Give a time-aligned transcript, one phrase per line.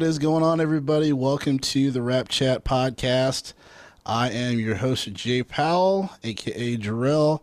[0.00, 1.12] What is going on, everybody?
[1.12, 3.52] Welcome to the Rap Chat podcast.
[4.06, 7.42] I am your host, Jay Powell, aka Jarrell.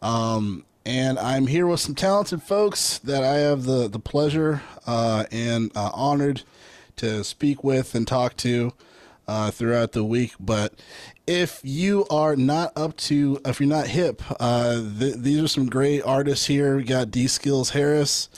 [0.00, 5.26] Um, and I'm here with some talented folks that I have the, the pleasure uh,
[5.30, 6.44] and uh, honored
[6.96, 8.72] to speak with and talk to
[9.26, 10.32] uh, throughout the week.
[10.40, 10.72] But
[11.26, 15.68] if you are not up to, if you're not hip, uh, th- these are some
[15.68, 16.78] great artists here.
[16.78, 18.30] We got Dskillz Harris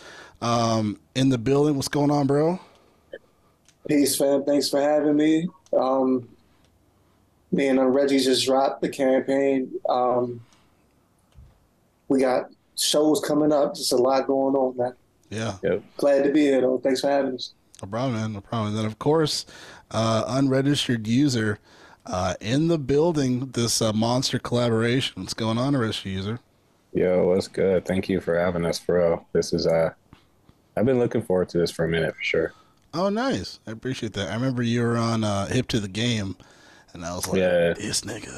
[0.42, 1.76] um, in the building.
[1.76, 2.58] What's going on, bro?
[3.88, 4.44] Peace, fam.
[4.44, 5.48] Thanks for having me.
[5.72, 6.28] Um,
[7.52, 9.70] me and Reggie just dropped the campaign.
[9.88, 10.40] Um,
[12.08, 13.74] we got shows coming up.
[13.74, 14.94] Just a lot going on, man.
[15.30, 15.56] Yeah.
[15.62, 15.82] Yep.
[15.96, 16.78] Glad to be here, though.
[16.78, 17.52] Thanks for having us.
[17.82, 18.32] No problem, man.
[18.32, 18.68] No problem.
[18.68, 19.46] And then, of course,
[19.90, 21.58] uh, unregistered user
[22.06, 23.50] uh, in the building.
[23.52, 25.22] This uh, monster collaboration.
[25.22, 26.40] What's going on, registered user?
[26.92, 27.84] Yo, what's good?
[27.84, 29.24] Thank you for having us, bro.
[29.32, 29.92] This is uh,
[30.76, 32.52] I've been looking forward to this for a minute for sure.
[32.92, 33.60] Oh, nice.
[33.66, 34.30] I appreciate that.
[34.30, 36.36] I remember you were on uh, Hip to the Game,
[36.92, 37.72] and I was like, Yeah.
[37.74, 38.30] this nigga.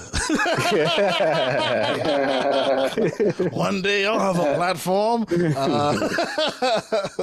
[3.53, 5.27] One day I'll have a platform.
[5.31, 6.09] Uh,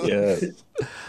[0.06, 0.36] Yeah,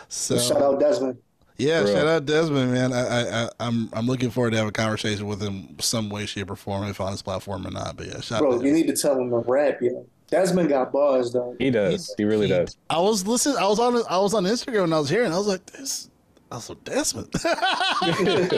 [0.08, 1.18] so Shout out Desmond.
[1.56, 1.92] yeah, Bro.
[1.94, 2.92] shout out Desmond, man.
[2.92, 6.26] I, I, I, I'm I'm looking forward to have a conversation with him some way,
[6.26, 7.96] shape, or form, if on his platform or not.
[7.96, 8.48] But yeah, shout out.
[8.50, 10.06] Bro, you need to tell him to rap, yo.
[10.28, 11.56] Desmond got bars, though.
[11.58, 12.14] he does.
[12.16, 12.76] He really does.
[12.88, 13.56] I was listening.
[13.56, 13.96] I was on.
[14.08, 15.32] I was on Instagram and I was hearing.
[15.32, 16.09] I was like, this.
[16.52, 17.30] Also, Desmond.
[17.32, 18.52] Desmond,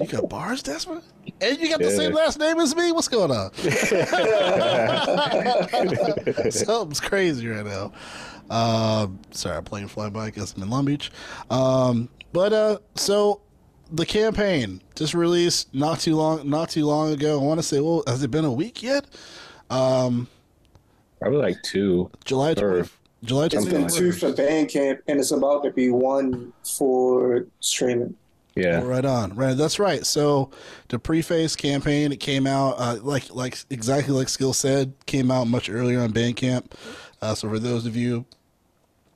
[0.00, 1.02] you got bars, Desmond,
[1.40, 1.86] and you got yeah.
[1.86, 2.90] the same last name as me.
[2.90, 3.54] What's going on?
[6.50, 7.92] Something's crazy right now.
[8.50, 11.12] Um, sorry, I'm playing fly by guess I'm in Long Beach.
[11.48, 13.40] Um, but uh, so
[13.92, 17.40] the campaign just released not too long not too long ago.
[17.40, 19.06] I want to say, well, has it been a week yet?
[19.70, 20.26] Um,
[21.20, 22.10] Probably like two.
[22.24, 22.90] July 20th,
[23.22, 28.16] July It's been two for Bandcamp, and it's about to be one for streaming.
[28.56, 28.80] Yeah.
[28.82, 29.34] Oh, right on.
[29.36, 29.56] Right.
[29.56, 30.04] That's right.
[30.04, 30.50] So
[30.88, 35.46] the preface campaign, it came out uh, like like exactly like Skill said, came out
[35.46, 36.72] much earlier on Bandcamp.
[37.22, 38.24] Uh, so for those of you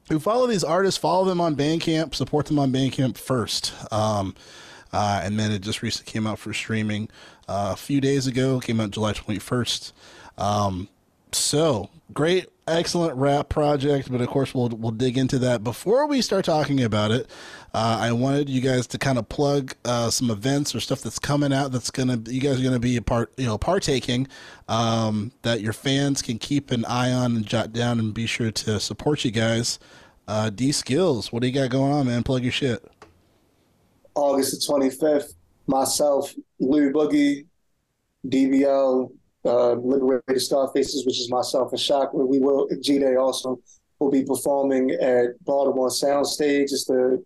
[0.09, 3.73] who follow these artists, follow them on Bandcamp, support them on Bandcamp first.
[3.93, 4.35] Um,
[4.93, 7.09] uh, and then it just recently came out for streaming
[7.49, 8.61] uh, a few days ago.
[8.61, 9.93] Came out July twenty first.
[10.39, 10.89] Um,
[11.33, 15.63] so great excellent rap project, but of course we'll we'll dig into that.
[15.65, 17.29] Before we start talking about it,
[17.73, 21.19] uh, I wanted you guys to kind of plug uh, some events or stuff that's
[21.19, 24.29] coming out that's gonna you guys are gonna be a part you know partaking
[24.69, 28.51] um, that your fans can keep an eye on and jot down and be sure
[28.51, 29.79] to support you guys.
[30.27, 32.23] Uh, Dskillz, what do you got going on, man?
[32.23, 32.83] Plug your shit.
[34.15, 35.35] August the 25th,
[35.67, 37.47] myself, Lou Boogie,
[38.27, 39.11] DBL,
[39.45, 42.27] uh, Liberated Scarfaces, which is myself and Shockwave.
[42.27, 43.61] We will, G Day also
[43.99, 46.73] will be performing at Baltimore Soundstage.
[46.73, 47.25] It's the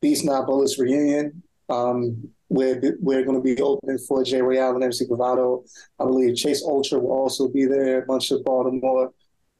[0.00, 1.42] Beats Not Bullets reunion.
[1.68, 5.64] Um, we're we're going to be opening for Jay Ray Allen, MC Bravado.
[5.98, 8.02] I believe Chase Ultra will also be there.
[8.02, 9.12] A bunch of Baltimore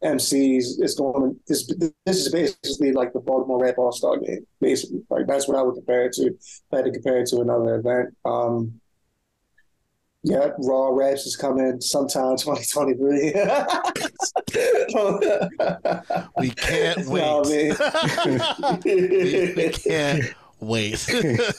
[0.05, 0.79] MCs.
[0.79, 1.67] It's going to this.
[2.05, 4.47] This is basically like the Baltimore Rap All Star Game.
[4.61, 6.27] Basically, like that's what I would compare it to.
[6.27, 8.17] If I had to compare it to another event.
[8.25, 8.81] Um,
[10.23, 13.33] yeah, Raw Raps is coming sometime 2023.
[16.39, 17.23] We can't wait.
[17.23, 17.73] No, we,
[19.55, 21.09] we can't wait.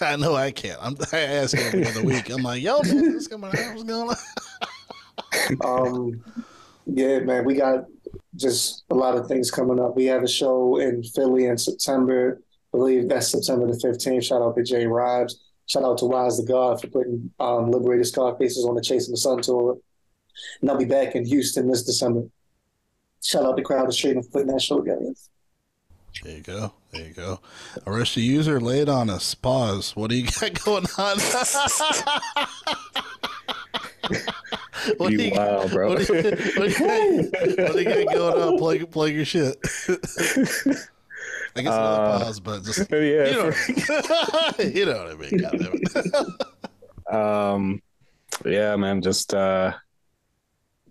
[0.02, 0.78] I know I can't.
[0.82, 2.30] I'm I ask every other week.
[2.30, 3.50] I'm like, yo, man, what's going on?
[3.52, 4.16] What's going on?
[5.64, 6.24] um,
[6.86, 7.86] yeah, man, we got
[8.36, 9.96] just a lot of things coming up.
[9.96, 12.42] We have a show in Philly in September.
[12.74, 14.24] I believe that's September the 15th.
[14.24, 15.36] Shout out to Jay Ribes.
[15.68, 19.18] Shout out to Wise the God for putting um, Liberated Scarfaces on the Chasing the
[19.18, 19.78] Sun tour.
[20.62, 22.24] And I'll be back in Houston this December.
[23.22, 25.14] Shout out to Crowd Street for putting that show together.
[26.24, 26.72] There you go.
[26.92, 27.42] There you go.
[27.86, 28.62] Arrest the user.
[28.62, 29.36] Lay it on us.
[29.36, 29.96] Pause.
[29.96, 31.20] What do you got going on?
[34.98, 35.90] what you wild, bro.
[35.90, 38.58] What do you, what do you, what do you got going on?
[38.58, 39.58] Plug, plug your shit.
[41.56, 42.98] I guess another Uh, pause, but just yeah.
[42.98, 43.52] you know,
[44.60, 45.38] you know what I mean.
[45.38, 46.28] God damn it.
[47.14, 47.82] Um,
[48.46, 49.02] yeah, man.
[49.02, 49.74] Just uh,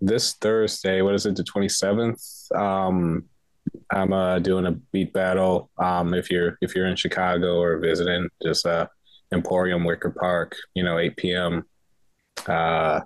[0.01, 2.19] this Thursday, what is it, the twenty seventh?
[2.55, 3.25] Um,
[3.91, 5.69] I'm uh doing a beat battle.
[5.77, 8.87] Um, if you're if you're in Chicago or visiting, just uh,
[9.31, 10.55] Emporium Wicker Park.
[10.73, 11.65] You know, eight p.m.
[12.47, 13.01] Uh,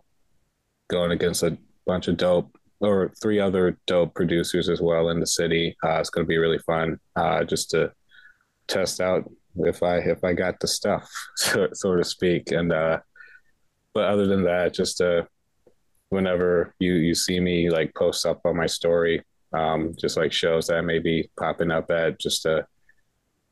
[0.89, 5.27] going against a bunch of dope or three other dope producers as well in the
[5.27, 5.77] city.
[5.83, 6.99] Uh, it's going to be really fun.
[7.15, 7.91] Uh, just to
[8.67, 12.51] test out if I if I got the stuff, so, so to speak.
[12.51, 12.99] And uh,
[13.93, 15.23] but other than that, just uh,
[16.09, 19.23] whenever you you see me like post up on my story,
[19.53, 22.65] um, just like shows that may be popping up at just to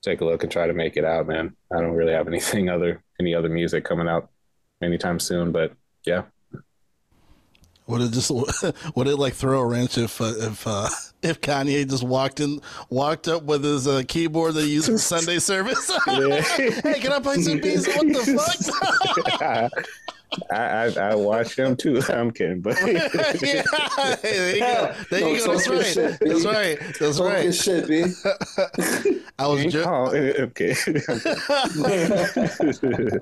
[0.01, 1.55] take a look and try to make it out, man.
[1.73, 4.29] I don't really have anything other any other music coming out
[4.81, 5.73] anytime soon, but
[6.05, 6.23] yeah.
[7.89, 8.29] Would it just
[8.95, 10.89] would it like throw a wrench if uh, if uh,
[11.23, 14.99] if Kanye just walked in walked up with his uh, keyboard that he used for
[14.99, 15.89] Sunday service?
[16.05, 17.87] hey, can I play some beats?
[17.87, 19.85] What the fuck?
[20.51, 22.01] I, I, I watch them too.
[22.09, 23.07] I'm kidding, but yeah,
[24.21, 24.95] there you go.
[25.09, 25.53] There you go.
[25.53, 25.85] That's right.
[25.85, 26.79] Shit, That's right.
[26.99, 27.53] That's right.
[27.53, 28.03] Shit, B.
[29.39, 29.89] I was joking.
[29.89, 30.75] Oh, okay.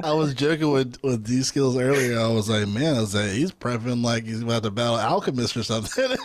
[0.04, 2.20] I was joking with with these skills earlier.
[2.20, 5.56] I was like, man, I was like, he's prepping like he's about to battle Alchemist
[5.56, 6.18] or something.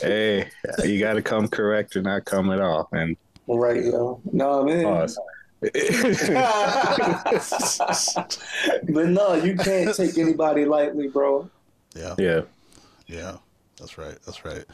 [0.00, 0.48] hey,
[0.84, 4.20] you got to come correct or not come at all, and right, yo.
[4.32, 4.84] No, man.
[4.84, 5.18] Pause.
[8.88, 11.48] but no, you can't take anybody lightly, bro.
[11.94, 12.14] Yeah.
[12.18, 12.40] Yeah.
[13.06, 13.36] Yeah.
[13.78, 14.18] That's right.
[14.26, 14.64] That's right.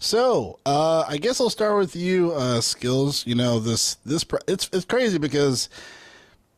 [0.00, 3.26] So, uh, I guess I'll start with you, uh, skills.
[3.26, 5.70] You know, this, this, it's, it's crazy because,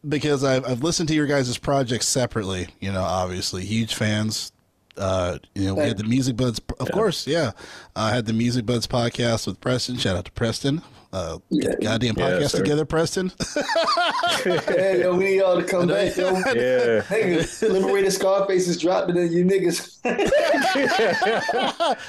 [0.09, 4.51] because I've, I've listened to your guys' projects separately, you know, obviously huge fans.
[4.97, 6.95] Uh, you know, we had the Music Buds, of yeah.
[6.95, 7.53] course, yeah.
[7.95, 9.97] I had the Music Buds podcast with Preston.
[9.97, 10.83] Shout out to Preston
[11.17, 11.75] uh, yeah.
[11.81, 13.33] goddamn podcast yeah, together, Preston.
[14.45, 16.33] hey, yo, we need y'all to come back, yo.
[16.55, 17.03] Yeah.
[17.03, 19.97] Hey, Liberated Scarface is dropping in you niggas.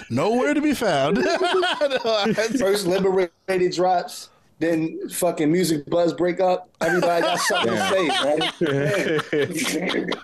[0.10, 1.18] Nowhere to be found.
[2.60, 4.30] First Liberated drops
[4.60, 6.70] then fucking Music Buds break up.
[6.82, 8.08] Everybody got something to say,
[10.00, 10.16] right?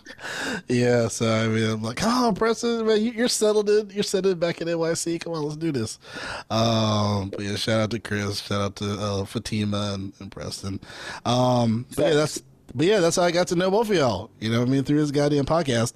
[0.68, 3.92] yeah, so I mean, I'm like, oh, Preston, man, you, are settled in.
[3.92, 5.22] You're settled back in NYC.
[5.22, 6.00] Come on, let's do this.
[6.50, 10.80] Um, but yeah, shout out to Chris, shout out to uh, Fatima and, and Preston.
[11.26, 12.42] Um, but yeah, that's
[12.74, 14.32] but yeah, that's how I got to know both of y'all.
[14.40, 15.94] You know, I mean, through this goddamn podcast,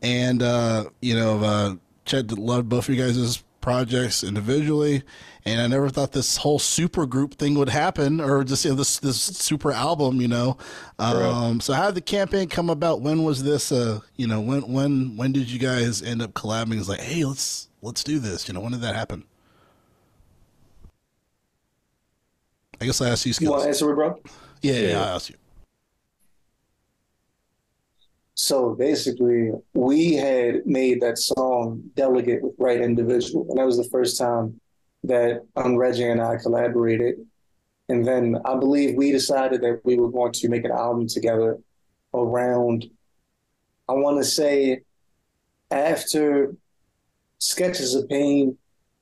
[0.00, 1.74] and uh, you know, uh,
[2.06, 5.02] Chet loved both of you guys' projects individually
[5.46, 8.76] and I never thought this whole super group thing would happen, or just you know,
[8.76, 10.56] this this super album, you know.
[10.98, 13.02] Um, so how did the campaign come about?
[13.02, 13.70] When was this?
[13.70, 16.78] Uh, you know, when when when did you guys end up collabing?
[16.78, 18.48] It's like, hey, let's let's do this.
[18.48, 19.24] You know, when did that happen?
[22.80, 23.34] I guess I asked you.
[23.34, 23.46] Skills.
[23.46, 24.20] You want to answer it, bro?
[24.62, 25.36] Yeah, yeah, yeah, I asked you.
[28.34, 33.88] So basically, we had made that song "Delegate" with Right Individual, and that was the
[33.90, 34.60] first time
[35.04, 37.26] that um, Reggie and I collaborated.
[37.88, 41.58] And then I believe we decided that we were going to make an album together
[42.14, 42.86] around,
[43.88, 44.80] I want to say,
[45.70, 46.54] after
[47.38, 48.56] Sketches of Pain,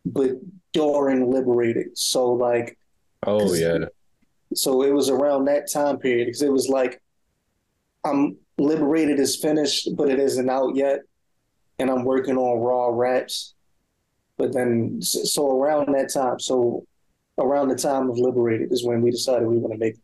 [0.04, 0.32] but
[0.72, 1.96] during Liberated.
[1.96, 2.76] So, like,
[3.24, 3.86] oh, yeah.
[4.54, 7.00] So it was around that time period because it was like,
[8.04, 11.00] I'm Liberated is finished, but it isn't out yet.
[11.78, 13.54] And I'm working on Raw Raps
[14.42, 16.84] but then, so around that time, so
[17.38, 19.96] around the time of Liberated is when we decided we want to make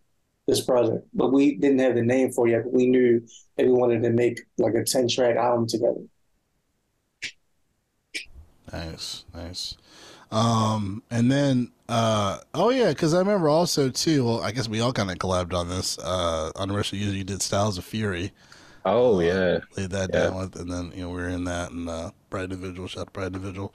[0.46, 1.06] this project.
[1.12, 2.62] But we didn't have the name for it yet.
[2.62, 3.20] But we knew
[3.56, 6.02] that we wanted to make like a 10 track album together.
[8.72, 9.76] Nice, nice.
[10.30, 14.24] Um, and then, uh, oh yeah, because I remember also too.
[14.24, 15.98] Well, I guess we all kind of collabed on this.
[15.98, 18.32] Uh, on Russia, User, you did Styles of Fury.
[18.84, 20.24] Oh uh, yeah, laid that yeah.
[20.24, 23.12] down with, and then you know we were in that and uh, Bright Individual, shot
[23.12, 23.74] Bright Individual.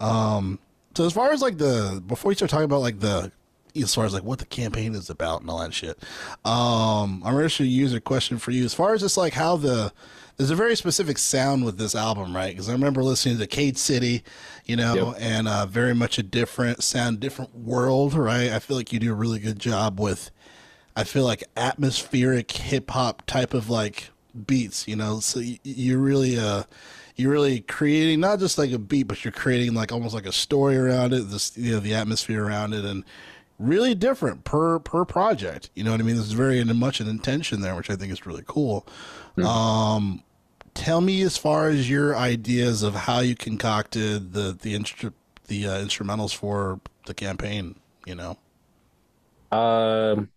[0.00, 0.58] Um,
[0.96, 3.30] so as far as like the before we start talking about like the
[3.76, 5.98] as far as like what the campaign is about and all that shit,
[6.44, 8.64] um, I'm going to use a question for you.
[8.64, 9.92] As far as just like how the
[10.36, 12.50] there's a very specific sound with this album, right?
[12.50, 14.24] Because I remember listening to Cade City,
[14.64, 15.16] you know, yep.
[15.20, 18.50] and uh, very much a different sound, different world, right?
[18.50, 20.30] I feel like you do a really good job with.
[20.96, 24.10] I feel like atmospheric hip hop type of like
[24.46, 25.20] beats, you know.
[25.20, 26.64] So you, you really uh
[27.16, 30.32] you're really creating not just like a beat, but you're creating like almost like a
[30.32, 33.04] story around it, this you know the atmosphere around it, and
[33.58, 35.70] really different per per project.
[35.74, 36.16] You know what I mean?
[36.16, 38.86] There's very much an intention there, which I think is really cool.
[39.36, 39.46] Mm-hmm.
[39.46, 40.22] Um,
[40.74, 45.12] tell me as far as your ideas of how you concocted the the instru-
[45.46, 47.76] the uh, instrumentals for the campaign.
[48.06, 48.38] You know.
[49.56, 50.28] Um,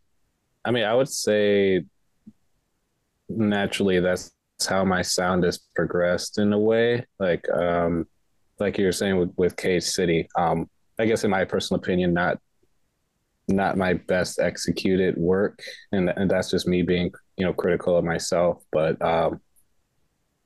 [0.64, 1.84] I mean, I would say
[3.30, 4.32] naturally that's
[4.68, 7.06] how my sound has progressed in a way.
[7.20, 8.08] Like um,
[8.60, 10.28] like you were saying with with Cade City.
[10.36, 12.40] Um, I guess in my personal opinion, not
[13.48, 15.62] not my best executed work,
[15.92, 18.64] and and that's just me being you know critical of myself.
[18.72, 19.42] But um,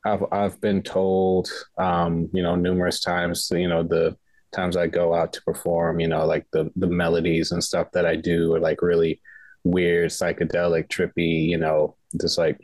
[0.06, 4.18] I've I've been told um, you know numerous times you know the
[4.52, 8.06] times I go out to perform, you know, like the the melodies and stuff that
[8.06, 9.22] I do are like really
[9.64, 12.60] weird, psychedelic, trippy, you know, just like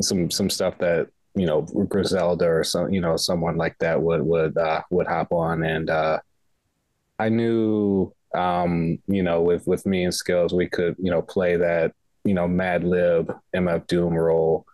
[0.00, 4.22] some some stuff that you know Griselda or some you know someone like that would
[4.22, 6.18] would uh, would hop on and uh,
[7.18, 11.56] I knew um, you know, with with me and Skills, we could you know play
[11.56, 11.92] that
[12.24, 14.66] you know Madlib MF Doom role.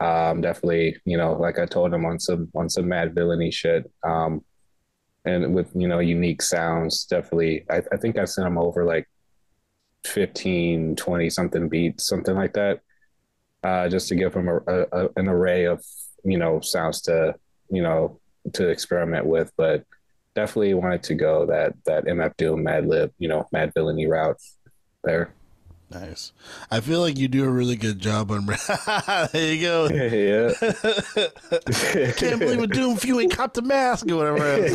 [0.00, 3.90] Um, definitely, you know, like I told him on some on some Madvillainy shit.
[4.04, 4.44] Um,
[5.24, 7.64] and with you know unique sounds, definitely.
[7.70, 9.08] I, I think I sent him over like
[10.04, 12.80] 15, 20 something beats, something like that,
[13.64, 14.58] uh, just to give him a,
[14.92, 15.84] a, an array of
[16.24, 17.34] you know sounds to
[17.70, 18.20] you know
[18.52, 19.52] to experiment with.
[19.56, 19.84] But
[20.34, 24.40] definitely wanted to go that that MF Doom, Madlib, you know, Madvillainy route
[25.02, 25.34] there.
[25.90, 26.32] Nice.
[26.70, 28.44] I feel like you do a really good job on.
[29.32, 29.88] there you go.
[29.90, 30.52] yeah.
[32.12, 34.44] Can't believe a Doom if you ain't caught the mask or whatever.
[34.44, 34.72] As,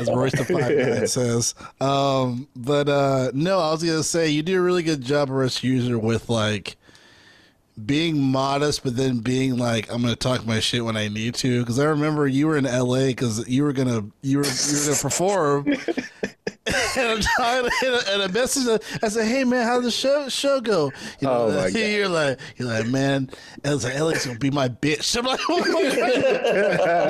[0.00, 1.54] as Royce the Five Nine says.
[1.82, 5.62] Um, but uh, no, I was gonna say you do a really good job, Russ
[5.62, 6.78] User, with like
[7.84, 11.60] being modest, but then being like, I'm gonna talk my shit when I need to.
[11.60, 14.84] Because I remember you were in LA because you were gonna you were you were
[14.86, 15.66] gonna perform,
[16.96, 18.80] and I'm to and a message.
[19.02, 21.78] I said, "Hey man, how's the show show go?" You oh know, Oh, my God.
[21.78, 23.30] you're like you're like man,
[23.64, 25.16] I was like, LA's gonna be my bitch.
[25.16, 25.60] I'm like, oh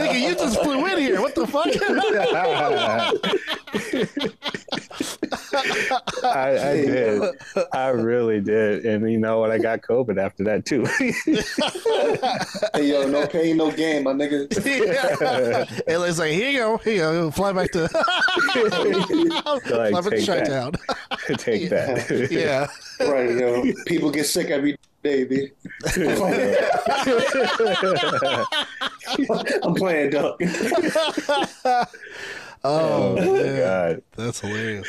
[0.01, 1.21] nigga, you just flew in here.
[1.21, 1.67] What the fuck?
[6.25, 7.23] I, I did.
[7.73, 8.85] I really did.
[8.87, 9.51] And you know what?
[9.51, 10.87] I got COVID after that too.
[12.75, 14.47] Hey, yo, no pain, no gain, my nigga.
[15.87, 15.97] yeah.
[15.97, 17.89] LA's like, here you go, here you go, fly back to,
[19.65, 20.27] fly back to take that.
[20.27, 20.73] Chi-Town.
[21.39, 22.29] Take that.
[22.31, 22.67] yeah.
[23.09, 23.65] Right, yo.
[23.87, 25.49] People get sick every day, B.
[29.63, 30.41] I'm playing duck.
[32.65, 34.03] Oh, Oh my god.
[34.17, 34.89] That's hilarious.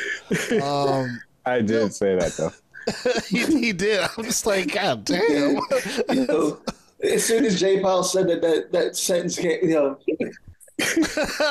[0.62, 2.52] Um, I did say that though.
[3.28, 4.00] he, he did.
[4.16, 5.56] I'm just like, God damn.
[6.12, 6.58] Yo,
[7.02, 7.80] as soon as J.
[7.80, 9.98] Powell said that, that that sentence came, you know,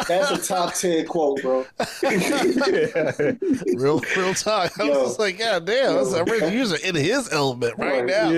[0.08, 1.66] that's a top ten quote, bro.
[3.76, 4.80] real, real talk.
[4.80, 5.96] I was just like, God damn.
[5.96, 8.06] That's a real user in his element right Right.
[8.06, 8.30] now.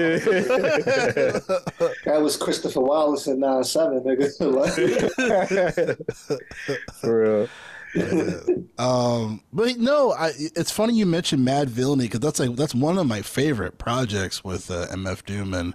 [2.06, 5.96] That was Christopher Wallace in 9 7, nigga.
[7.01, 7.48] For real.
[8.79, 10.31] Um, but no, I.
[10.38, 14.72] It's funny you mentioned Madvillainy because that's like that's one of my favorite projects with
[14.72, 15.74] uh, MF Doom, and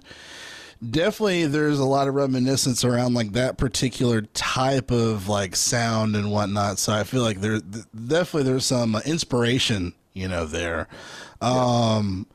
[0.89, 6.31] definitely there's a lot of reminiscence around like that particular type of like sound and
[6.31, 6.79] whatnot.
[6.79, 10.87] So I feel like there th- definitely there's some uh, inspiration, you know, there.
[11.41, 12.25] Um,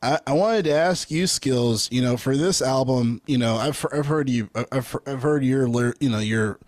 [0.00, 1.88] I, I wanted to ask you, skills.
[1.90, 5.66] You know, for this album, you know, I've I've heard you, I've I've heard your,
[5.98, 6.60] you know, your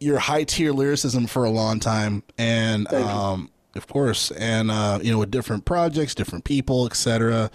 [0.00, 5.12] your high tier lyricism for a long time, and um, of course, and uh, you
[5.12, 7.50] know, with different projects, different people, etc.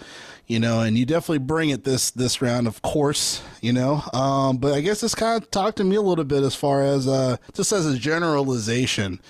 [0.46, 3.42] You know, and you definitely bring it this this round, of course.
[3.60, 6.44] You know, um, but I guess this kind of talk to me a little bit
[6.44, 9.20] as far as uh, just as a generalization.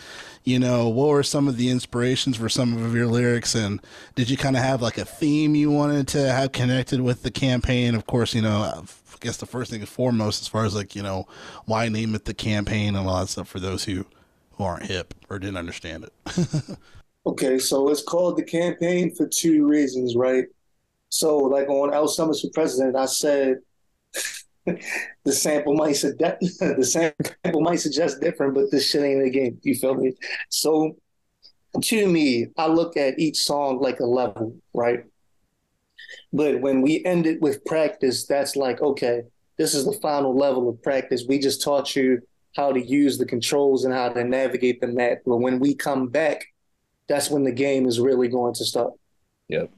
[0.45, 3.81] You know, what were some of the inspirations for some of your lyrics, and
[4.15, 7.33] did you kind of have like a theme you wanted to have connected with the
[7.33, 7.97] campaign?
[7.97, 8.85] Of course, you know,
[9.27, 11.27] guess the first thing and foremost, as far as like you know,
[11.67, 14.07] why name it the campaign and all that stuff for those who
[14.53, 16.79] who aren't hip or didn't understand it.
[17.27, 20.45] Okay, so it's called the campaign for two reasons, right?
[21.09, 23.59] So, like on L Summers for President, I said
[25.25, 29.59] the sample might suggest the sample might suggest different, but this shit ain't a game.
[29.63, 30.15] You feel me?
[30.51, 30.97] So,
[31.83, 35.05] to me, I look at each song like a level, right?
[36.37, 39.23] But when we end it with practice, that's like okay,
[39.57, 41.25] this is the final level of practice.
[41.27, 42.21] We just taught you
[42.55, 45.19] how to use the controls and how to navigate the map.
[45.27, 46.47] But when we come back
[47.09, 48.93] that's when the game is really going to start.
[49.49, 49.71] Yep.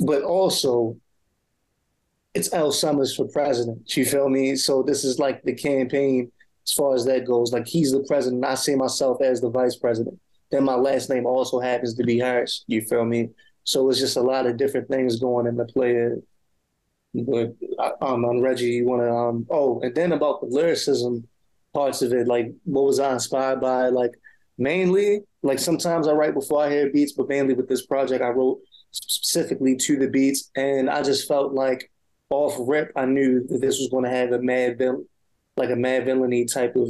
[0.00, 0.96] But also,
[2.34, 3.96] it's L Summers for president.
[3.96, 4.56] You feel me?
[4.56, 6.30] So this is like the campaign
[6.66, 7.52] as far as that goes.
[7.52, 8.44] Like he's the president.
[8.44, 10.18] I see myself as the vice president.
[10.50, 12.64] Then my last name also happens to be Harris.
[12.66, 13.30] You feel me?
[13.64, 16.10] So it's just a lot of different things going into play.
[17.14, 17.54] But
[18.00, 21.26] um, on Reggie, you want to um oh, and then about the lyricism
[21.74, 23.88] parts of it, like what was I inspired by?
[23.88, 24.12] Like
[24.58, 28.28] mainly like sometimes I write before I hear beats, but mainly with this project I
[28.28, 28.60] wrote
[28.92, 31.90] specifically to the beats, and I just felt like
[32.30, 35.04] off rip I knew that this was going to have a Madvillain,
[35.56, 36.88] like a Madvillainy type of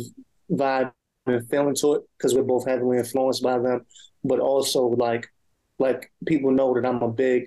[0.51, 0.93] vibe
[1.27, 3.85] and feeling to it because we're both heavily influenced by them,
[4.25, 5.29] but also like
[5.87, 7.41] like people know that I'm a big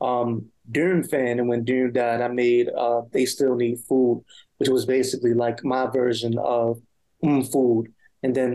[0.00, 0.30] um
[0.70, 4.22] Doom fan, and when Doom died, I made uh They Still Need Food,
[4.58, 6.78] which was basically like my version of
[7.24, 7.84] mm, food,
[8.22, 8.50] and then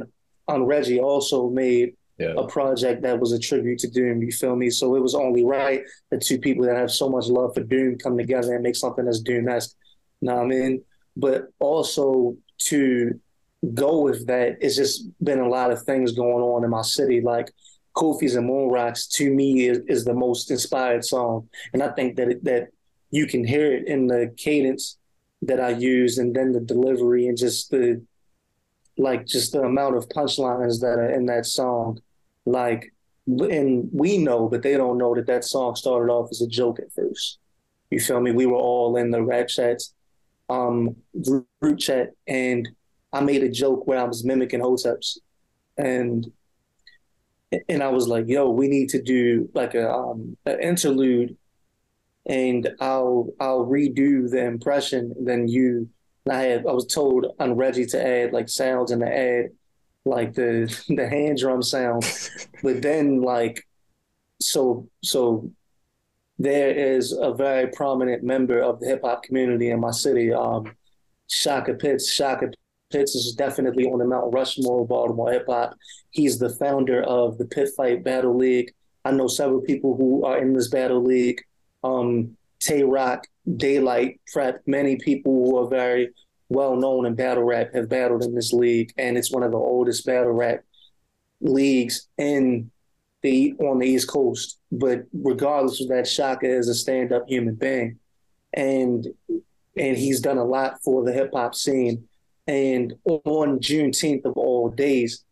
[0.47, 1.89] on Reggie also made
[2.23, 2.35] Yeah.
[2.43, 4.21] a project that was a tribute to Doom.
[4.21, 4.69] You feel me?
[4.79, 7.91] So it was only right that two people that have so much love for Doom
[8.03, 9.73] come together and make something that's Doom esque.
[10.21, 10.73] Know what I mean?
[11.25, 12.35] But also
[12.69, 13.19] to
[13.85, 14.95] go with that, it's just
[15.27, 17.19] been a lot of things going on in my city.
[17.33, 17.47] Like
[17.95, 21.49] Kofi's and Moon Rocks to me is, is the most inspired song.
[21.73, 22.69] And I think that it, that
[23.11, 24.97] you can hear it in the cadence
[25.43, 28.01] that I use and then the delivery and just the
[28.97, 31.99] like just the amount of punchlines that are in that song.
[32.45, 32.93] Like
[33.27, 36.79] and we know, but they don't know that that song started off as a joke
[36.79, 37.39] at first.
[37.89, 38.31] You feel me?
[38.31, 39.93] We were all in the rap chats,
[40.49, 42.67] um, group chat, and
[43.13, 45.19] I made a joke where I was mimicking Hoteps,
[45.77, 46.29] and
[47.69, 51.35] and I was like, "Yo, we need to do like a um, an interlude,
[52.25, 55.13] and I'll I'll redo the impression.
[55.17, 55.89] And then you,
[56.25, 59.49] and I had I was told on Reggie to add like sounds and the add
[60.05, 62.03] like the the hand drum sound,
[62.61, 63.65] but then like
[64.41, 65.51] so so
[66.39, 70.75] there is a very prominent member of the hip hop community in my city, um,
[71.29, 72.11] Shaka Pitts.
[72.11, 72.51] Shaka
[72.93, 75.75] Pitts is definitely on the Mount Rushmore of Baltimore hip hop.
[76.11, 78.71] He's the founder of the Pit Fight Battle League.
[79.03, 81.41] I know several people who are in this battle league.
[81.83, 83.25] Um, Tay Roc,
[83.57, 86.09] Daylight Prep, many people who are very
[86.49, 89.57] well known in battle rap have battled in this league, and it's one of the
[89.57, 90.63] oldest battle rap
[91.41, 92.71] leagues in
[93.23, 94.59] the on the East Coast.
[94.71, 97.99] But regardless of that, Shaka is a stand up human being,
[98.53, 99.07] and
[99.75, 102.07] and he's done a lot for the hip hop scene.
[102.47, 105.23] And on Juneteenth of all days,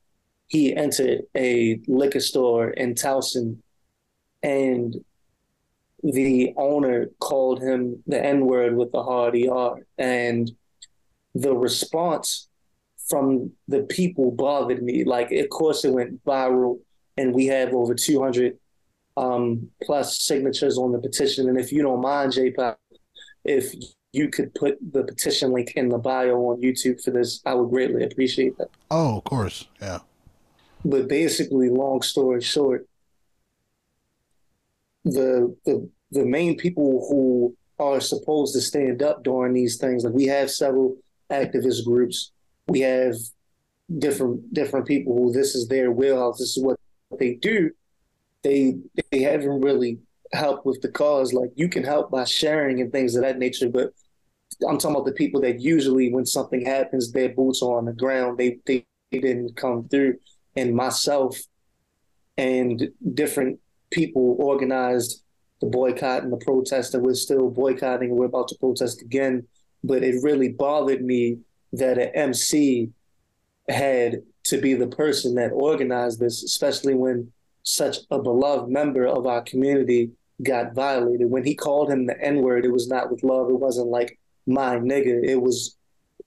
[0.48, 3.58] he entered a liquor store in Towson,
[4.44, 4.96] and
[6.04, 9.86] the owner called him the N word with the hard ER.
[9.98, 10.52] And
[11.36, 12.50] the response
[13.08, 15.04] from the people bothered me.
[15.04, 16.80] Like, of course, it went viral,
[17.18, 18.58] and we have over 200
[19.18, 21.50] um, plus signatures on the petition.
[21.50, 22.76] And if you don't mind, JPOP,
[23.44, 23.74] if
[24.14, 27.70] you could put the petition link in the bio on YouTube for this, I would
[27.70, 28.70] greatly appreciate that.
[28.90, 29.68] Oh, of course.
[29.82, 30.00] Yeah.
[30.84, 32.88] But basically, long story short,
[35.06, 40.14] the the the main people who are supposed to stand up during these things, like
[40.14, 40.98] we have several
[41.32, 42.32] activist groups.
[42.68, 43.16] We have
[43.98, 46.40] different different people who this is their wheelhouse.
[46.40, 46.80] This is what
[47.20, 47.72] they do.
[48.44, 48.76] They
[49.12, 50.00] they haven't really
[50.34, 51.34] helped with the cause.
[51.34, 53.94] Like you can help by sharing and things of that nature, but
[54.68, 57.94] I'm talking about the people that usually when something happens, their boots are on the
[57.94, 58.38] ground.
[58.38, 60.18] They they, didn't come through.
[60.56, 61.38] And myself
[62.38, 63.60] and different
[63.92, 65.22] people organized
[65.60, 69.46] the boycott and the protest, and we're still boycotting and we're about to protest again
[69.84, 71.40] but it really bothered me
[71.74, 72.90] that an MC
[73.70, 77.32] had to be the person that organized this, especially when
[77.64, 80.12] such a beloved member of our community
[80.44, 81.30] got violated.
[81.30, 83.50] When he called him the N word, it was not with love.
[83.50, 84.20] It wasn't like
[84.54, 85.24] my nigga.
[85.24, 85.78] It was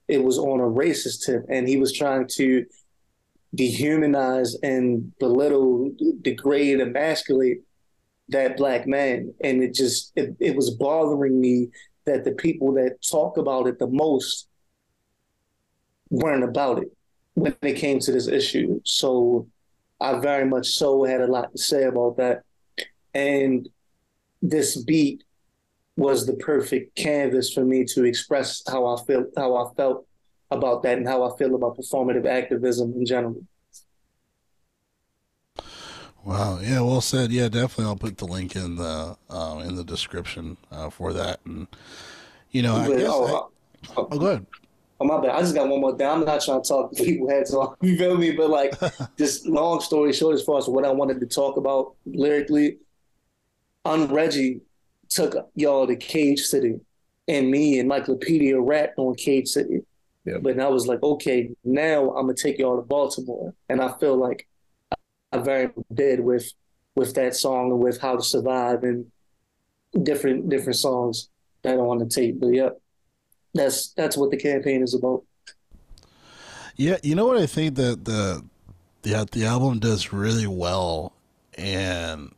[0.08, 2.64] it was on a racist tip, and he was trying to
[3.56, 7.62] dehumanize and belittle, degrade, emasculate
[8.28, 9.32] that black man.
[9.42, 11.68] And it just it, it was bothering me
[12.04, 14.48] that the people that talk about it the most
[16.10, 16.88] weren't about it
[17.34, 18.80] when it came to this issue.
[18.84, 19.48] So
[20.00, 22.42] I very much so had a lot to say about that.
[23.14, 23.68] And
[24.42, 25.23] this beat
[25.96, 30.06] was the perfect canvas for me to express how I feel how I felt
[30.50, 33.42] about that and how I feel about performative activism in general.
[36.24, 36.58] Wow.
[36.60, 36.80] Yeah.
[36.80, 37.30] Well said.
[37.30, 37.48] Yeah.
[37.48, 37.84] Definitely.
[37.84, 41.40] I'll put the link in the uh, in the description uh, for that.
[41.44, 41.68] And
[42.50, 43.08] you know, I but, guess.
[43.10, 44.46] Oh, I, oh, oh, go ahead.
[45.00, 45.30] Oh my bad.
[45.30, 46.06] I just got one more thing.
[46.06, 47.76] I'm not trying to talk to people heads off.
[47.82, 48.32] You feel me?
[48.32, 48.74] But like,
[49.18, 52.78] just long story short, as far as what I wanted to talk about lyrically,
[53.84, 54.60] on Reggie
[55.08, 56.80] took y'all to Cage City,
[57.28, 59.82] and me and Encyclopedia rapped on Cage City.
[60.24, 60.38] Yeah.
[60.38, 64.16] But I was like, okay, now I'm gonna take y'all to Baltimore, and I feel
[64.16, 64.46] like
[65.32, 66.50] I very did with
[66.96, 69.10] with that song and with How to Survive and
[70.02, 71.28] different different songs
[71.62, 72.40] that are on the tape.
[72.40, 72.70] But yeah,
[73.52, 75.24] that's that's what the campaign is about.
[76.76, 78.44] Yeah, you know what I think that the
[79.02, 81.12] the the album does really well,
[81.58, 82.34] and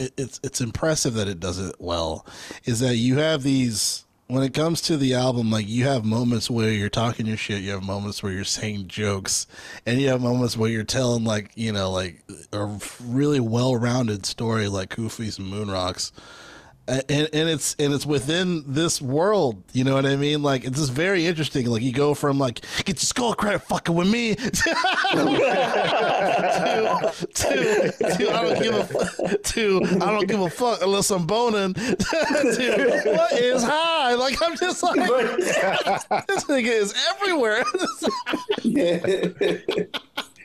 [0.00, 2.26] it, it's it's impressive that it does it well.
[2.64, 6.48] Is that you have these when it comes to the album, like you have moments
[6.48, 9.46] where you're talking your shit, you have moments where you're saying jokes,
[9.84, 14.68] and you have moments where you're telling like you know like a really well-rounded story
[14.68, 16.12] like Kofi's and Moon Rocks.
[16.88, 20.42] And, and it's and it's within this world, you know what I mean?
[20.42, 21.66] Like it's just very interesting.
[21.66, 24.50] Like you go from like get your skull credit fucking with me to,
[27.34, 31.74] to, to, I don't give a to I don't give a fuck unless I'm boning
[31.74, 34.14] to what is high?
[34.14, 34.96] Like I'm just like
[36.26, 37.62] this nigga is everywhere.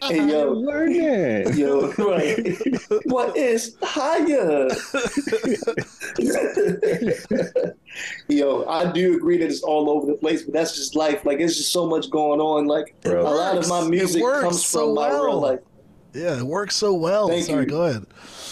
[0.09, 0.21] Yeah.
[0.21, 1.53] hey yo, learning.
[1.57, 2.57] yo, right.
[3.05, 4.67] What is higher?
[8.27, 11.25] yo, I do agree that it's all over the place, but that's just life.
[11.25, 12.67] Like it's just so much going on.
[12.67, 13.21] Like Bro.
[13.21, 15.41] a lot of my music comes so from my real well.
[15.41, 15.59] life.
[16.13, 17.27] Yeah, it works so well.
[17.27, 17.69] Thank Sorry, you.
[17.69, 18.05] go ahead.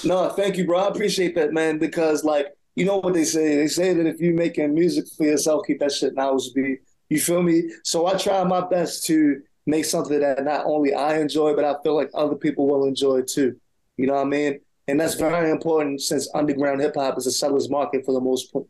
[0.04, 0.80] No, thank you, bro.
[0.80, 3.56] I appreciate that, man, because like you know what they say.
[3.58, 6.80] They say that if you're making music for yourself, keep that shit in house beat.
[7.10, 7.70] You feel me?
[7.84, 11.76] So I try my best to make something that not only I enjoy, but I
[11.84, 13.56] feel like other people will enjoy too.
[13.98, 14.60] You know what I mean?
[14.88, 18.52] And that's very important since underground hip hop is a seller's market for the most
[18.52, 18.66] part.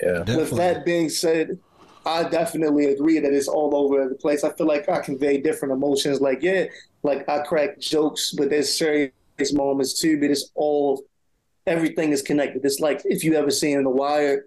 [0.00, 0.24] Yeah.
[0.36, 1.58] With that being said,
[2.04, 4.44] I definitely agree that it's all over the place.
[4.44, 6.20] I feel like I convey different emotions.
[6.20, 6.66] Like, yeah,
[7.02, 9.12] like I crack jokes, but there's serious
[9.52, 10.20] moments too.
[10.20, 11.02] But it's all,
[11.66, 12.64] everything is connected.
[12.64, 14.46] It's like if you ever seen The Wire,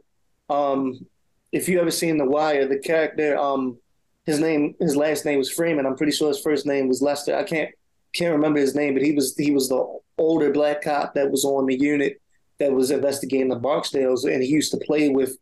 [0.50, 1.06] um,
[1.52, 3.78] if you ever seen The Wire, the character, um,
[4.26, 5.86] his name, his last name was Freamon.
[5.86, 7.36] I'm pretty sure his first name was Lester.
[7.36, 7.70] I can't
[8.14, 11.46] can't remember his name, but he was he was the older black cop that was
[11.46, 12.22] on the unit
[12.60, 15.38] that was investigating the Barksdales, and he used to play with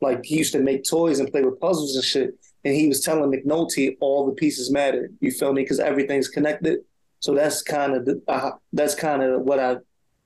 [0.00, 2.38] like he used to make toys and play with puzzles and shit.
[2.64, 5.10] And he was telling McNulty all the pieces matter.
[5.20, 5.62] You feel me?
[5.62, 6.80] Because everything's connected.
[7.20, 9.76] So that's kind of uh, that's kind of what I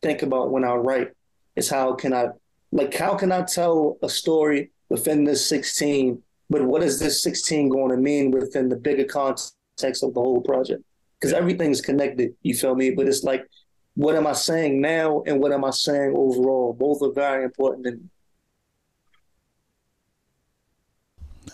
[0.03, 1.09] think about when I write.
[1.57, 2.29] Is how can I
[2.72, 6.22] like how can I tell a story within this 16,
[6.53, 10.43] but what is this 16 going to mean within the bigger context of the whole
[10.43, 10.85] project?
[11.19, 12.35] Because everything's connected.
[12.43, 12.91] You feel me?
[12.91, 13.47] But it's like,
[13.95, 16.75] what am I saying now, and what am I saying overall?
[16.75, 17.87] Both are very important.
[17.87, 18.11] And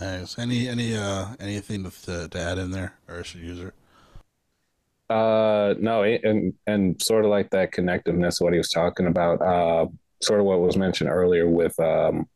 [0.00, 0.38] Nice.
[0.38, 3.74] Any any uh anything to, to, to add in there, or should user?
[5.10, 9.40] Uh, no, and and sort of like that connectiveness, what he was talking about.
[9.42, 9.86] Uh,
[10.22, 12.28] sort of what was mentioned earlier with um,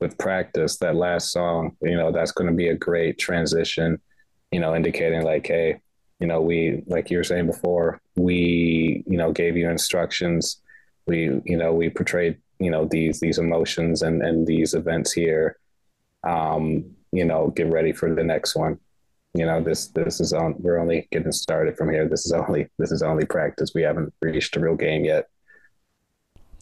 [0.00, 0.78] with practice.
[0.78, 4.00] That last song, you know, that's going to be a great transition.
[4.50, 5.80] You know, indicating like, hey,
[6.20, 10.60] you know, we like you were saying before, we you know gave you instructions.
[11.06, 15.58] We you know we portrayed you know these these emotions and and these events here.
[16.26, 18.78] Um, you know, get ready for the next one
[19.34, 22.68] you know this this is on we're only getting started from here this is only
[22.78, 25.28] this is only practice we haven't reached a real game yet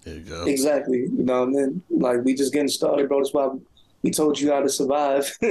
[0.02, 0.44] There you go.
[0.44, 0.98] Exactly.
[1.00, 3.18] You know, and then like we just getting started, bro.
[3.20, 3.50] That's why
[4.02, 5.30] we told you how to survive.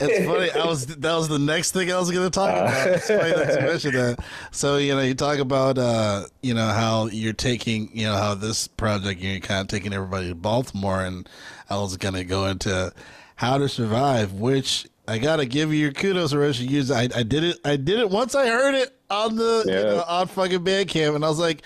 [0.00, 0.50] It's funny.
[0.50, 2.62] I was that was the next thing I was going to talk Uh.
[2.62, 2.86] about.
[2.88, 4.24] It's funny that you mentioned that.
[4.50, 8.34] So you know, you talk about uh, you know how you're taking you know how
[8.34, 11.28] this project you're kind of taking everybody to Baltimore, and
[11.70, 12.92] I was going to go into
[13.36, 16.90] how to survive, which I got to give you your kudos for actually use.
[16.90, 17.58] I I did it.
[17.64, 18.34] I did it once.
[18.34, 19.82] I heard it on the you Yeah.
[19.82, 21.62] know, on fucking Bandcamp, and I was like.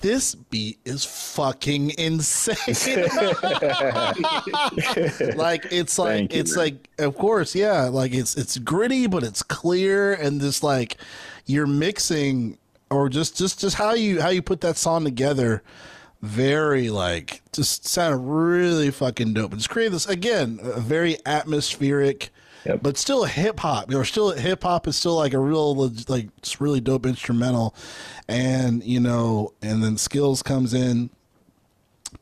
[0.00, 2.56] This beat is fucking insane.
[5.36, 6.64] like it's like Thank you, it's man.
[6.64, 10.96] like of course yeah like it's it's gritty but it's clear and just like
[11.46, 12.58] you're mixing
[12.90, 15.62] or just just just how you how you put that song together
[16.22, 22.30] very like just sounded really fucking dope and just create this again a very atmospheric
[22.66, 22.80] Yep.
[22.82, 25.74] but still hip hop you know still hip hop is still like a real
[26.08, 27.74] like it's really dope instrumental
[28.28, 31.10] and you know and then skills comes in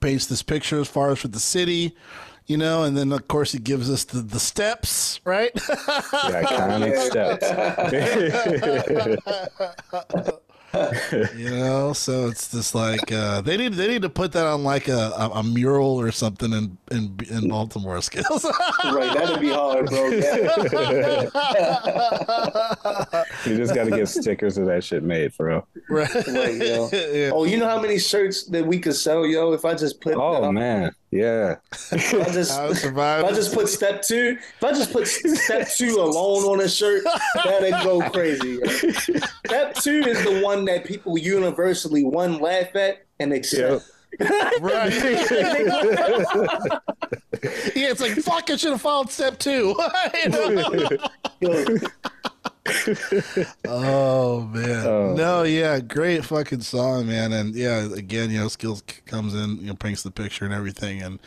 [0.00, 1.94] paints this picture as far as for the city,
[2.46, 5.52] you know, and then of course he gives us the, the steps, right?
[5.54, 6.98] the iconic
[10.20, 10.38] steps
[11.36, 14.64] you know, so it's just like uh, they need they need to put that on
[14.64, 18.44] like a, a, a mural or something in in, in Baltimore skills.
[18.84, 20.08] right, that'd be hard, bro.
[23.46, 25.66] You just got to get stickers of that shit made bro.
[25.88, 26.12] right.
[26.14, 26.88] Right, yo.
[26.92, 27.30] Yeah.
[27.32, 29.52] Oh, you know how many shirts that we could sell, yo?
[29.52, 31.56] If I just put, oh man yeah
[31.92, 33.24] if I just, How to survive.
[33.24, 36.68] if I just put step two, if I just put step two alone on a
[36.68, 37.04] shirt,
[37.44, 38.58] that'd go crazy.
[38.62, 38.66] yo.
[39.46, 43.84] Step two is the one that people universally one laugh at and accept.
[44.60, 44.92] right.
[47.74, 48.50] yeah, it's like fuck.
[48.50, 49.76] I should have followed step two.
[50.22, 50.88] You know?
[51.40, 51.76] Yo,
[53.66, 55.14] Oh man, Oh.
[55.14, 59.66] no, yeah, great fucking song, man, and yeah, again, you know, skills comes in, you
[59.68, 61.18] know, paints the picture and everything, and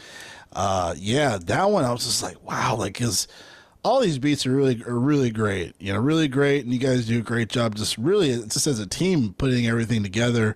[0.53, 3.27] uh, yeah, that one I was just like, wow, like, cause
[3.83, 7.05] all these beats are really are really great, you know, really great, and you guys
[7.07, 10.55] do a great job, just really, just as a team, putting everything together,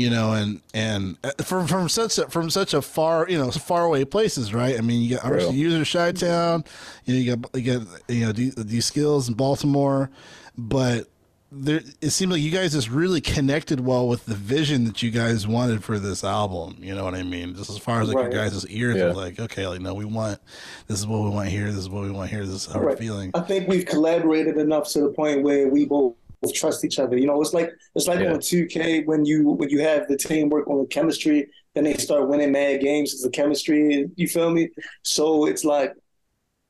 [0.00, 3.50] you know, and and uh, from from such a, from such a far, you know,
[3.50, 4.76] far away places, right?
[4.78, 6.64] I mean, you got obviously user Chi-Town,
[7.04, 10.10] you know, you got you got you know these, these skills in Baltimore,
[10.56, 11.06] but
[11.52, 15.10] there it seemed like you guys just really connected well with the vision that you
[15.10, 16.76] guys wanted for this album.
[16.80, 17.56] You know what I mean?
[17.56, 18.32] Just as far as like Right.
[18.32, 19.06] your guys' ears Yeah.
[19.06, 20.38] are like, okay, like no, we want
[20.86, 22.80] this is what we want here, this is what we want here, this is how
[22.80, 23.32] we're feeling.
[23.34, 26.14] I think we've collaborated enough to the point where we both
[26.54, 27.16] trust each other.
[27.18, 28.32] You know, it's like it's like Yeah.
[28.32, 32.28] on 2K when you when you have the teamwork on the chemistry, then they start
[32.28, 34.08] winning mad games It's the chemistry.
[34.16, 34.70] You feel me?
[35.02, 35.92] So it's like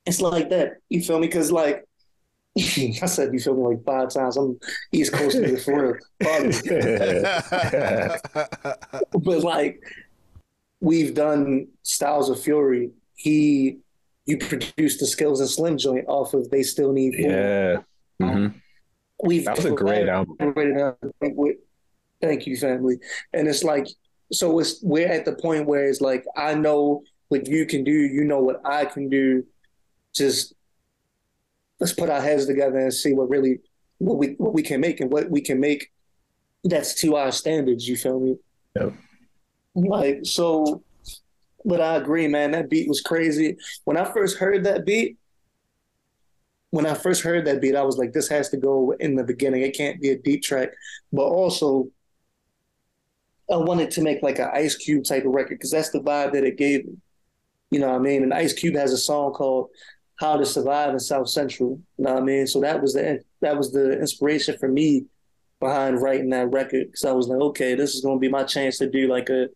[0.05, 0.77] it's like that.
[0.89, 1.27] You feel me?
[1.27, 1.85] Because like
[2.57, 4.35] I said, you feel me like five times.
[4.35, 4.59] I'm
[4.91, 5.97] East Coast nigga for real.
[6.21, 6.51] Pardon
[9.23, 9.81] but like
[10.81, 12.91] we've done Styles of Fury.
[13.15, 13.77] He
[14.25, 17.25] you produced the Skills and Slim joint off of They Still Need Food.
[17.25, 17.77] yeah.
[18.19, 18.47] hmm
[19.23, 20.37] We've That was a great album.
[22.21, 22.97] Thank you, family.
[23.33, 23.87] And it's like
[24.31, 27.91] so it's we're at the point where it's like I know what you can do,
[27.91, 29.45] you know what I can do.
[30.13, 30.53] Just
[31.79, 33.59] let's put our heads together and see what really
[33.97, 35.91] what we what we can make and what we can make
[36.63, 38.37] that's to our standards, you feel me?
[38.75, 38.93] Yep.
[39.75, 40.83] Like so
[41.63, 43.57] but I agree, man, that beat was crazy.
[43.83, 45.17] When I first heard that beat,
[46.71, 49.23] when I first heard that beat, I was like, this has to go in the
[49.23, 49.61] beginning.
[49.61, 50.69] It can't be a deep track.
[51.11, 51.89] But also,
[53.51, 56.31] I wanted to make like an Ice Cube type of record because that's the vibe
[56.31, 56.93] that it gave me.
[57.69, 58.23] You know what I mean?
[58.23, 59.69] And Ice Cube has a song called
[60.15, 62.47] "How to Survive in South Central." You know what I mean?
[62.47, 65.05] So that was the that was the inspiration for me
[65.59, 68.77] behind writing that record because I was like, okay, this is gonna be my chance
[68.77, 69.49] to do like a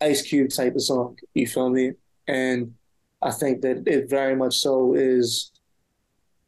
[0.00, 1.16] Ice Cube type of song.
[1.34, 1.92] You feel me?
[2.26, 2.74] And
[3.20, 5.52] I think that it very much so is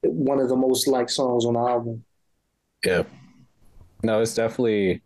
[0.02, 2.04] one of the most liked songs on the album.
[2.84, 3.02] Yeah.
[4.02, 5.02] No, it's definitely,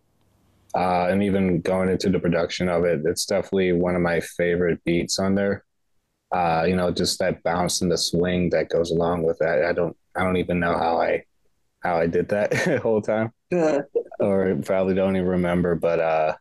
[0.74, 4.82] uh, and even going into the production of it, it's definitely one of my favorite
[4.84, 5.64] beats on there.
[6.32, 9.64] Uh, you know, just that bounce and the swing that goes along with that.
[9.64, 11.24] I don't, I don't even know how I,
[11.82, 13.32] how I did that the whole time,
[14.18, 15.74] or probably don't even remember.
[15.74, 16.34] But uh,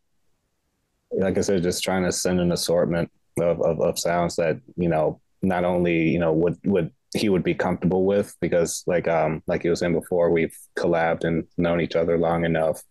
[1.11, 4.89] like I said, just trying to send an assortment of, of, of sounds that you
[4.89, 9.41] know not only you know would would he would be comfortable with because like um
[9.47, 12.81] like he was saying before we've collabed and known each other long enough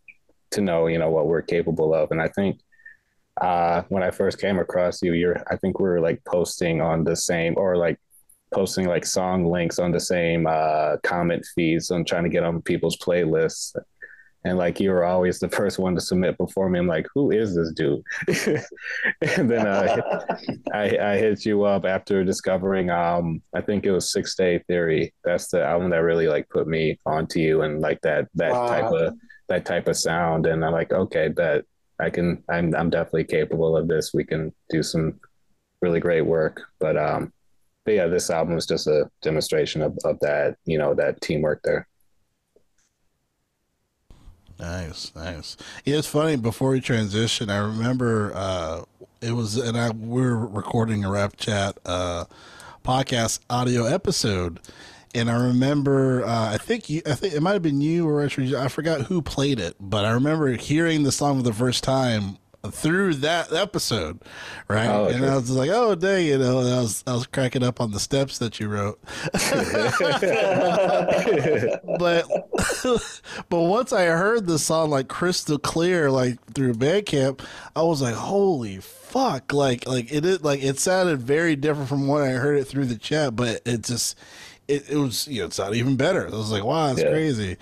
[0.50, 2.10] to know you know what we're capable of.
[2.10, 2.60] And i think
[3.40, 7.02] uh when i first came across you you're i think we were like posting on
[7.02, 7.98] the same or like
[8.52, 12.60] posting like song links on the same uh comment feeds and trying to get on
[12.60, 13.74] people's playlists
[14.44, 17.30] and like you were always the first one to submit before me i'm like who
[17.30, 18.02] is this dude
[19.38, 20.00] and then uh
[20.74, 25.12] I, I hit you up after discovering um I think it was Six Day Theory.
[25.24, 28.66] That's the album that really like put me onto you and like that that Wow.
[28.66, 29.14] type of
[29.48, 30.46] that type of sound.
[30.46, 31.64] And I'm like, okay, bet
[32.00, 34.12] I can I'm I'm definitely capable of this.
[34.14, 35.20] We can do some
[35.82, 36.62] really great work.
[36.80, 37.32] But um
[37.84, 41.60] but yeah, this album is just a demonstration of, of that, you know, that teamwork
[41.64, 41.86] there.
[44.62, 45.56] Nice, nice.
[45.84, 46.36] Yeah, it's funny.
[46.36, 48.82] Before we transition, I remember uh,
[49.20, 52.26] it was, and I we were recording a rap chat uh,
[52.84, 54.60] podcast audio episode,
[55.16, 58.22] and I remember uh, I think you, I think it might have been you or.
[58.22, 62.38] I forgot who played it, but I remember hearing the song for the first time
[62.70, 64.20] through that episode,
[64.68, 64.86] right?
[64.88, 65.24] Oh, and.
[65.24, 67.98] I was like, "Oh, dang!" You know, I was I was cracking up on the
[68.00, 69.00] steps that you wrote.
[71.98, 72.26] but
[73.48, 77.40] but once I heard the song like crystal clear, like through Bandcamp,
[77.74, 82.06] I was like, "Holy fuck!" Like like it is like it sounded very different from
[82.08, 84.16] when I heard it through the chat, but it just
[84.68, 86.26] it, it was you know it sounded even better.
[86.26, 87.10] I was like, "Wow, that's Yeah.
[87.10, 87.56] crazy,"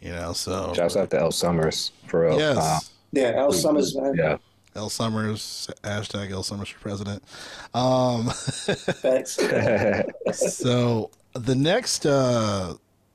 [0.00, 0.32] you know.
[0.32, 2.38] So Shouts out to El Summers for real.
[2.38, 2.90] yes.
[3.16, 4.14] Yeah, Al Summers, man.
[4.14, 4.36] yeah.
[4.74, 7.22] L Summers hashtag L Summers for president.
[7.74, 9.38] Um, Facts.
[10.54, 12.74] so the next, uh,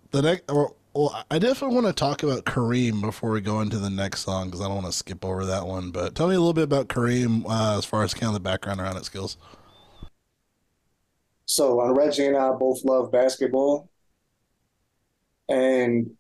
[0.10, 3.78] the next, or, well, I definitely want to talk about Kareem before we go into
[3.78, 5.92] the next song because I don't want to skip over that one.
[5.92, 8.40] But tell me a little bit about Kareem uh, as far as kind of the
[8.40, 9.38] background around it skills.
[11.46, 13.90] So uh, Reggie and I both love basketball,
[15.48, 16.12] and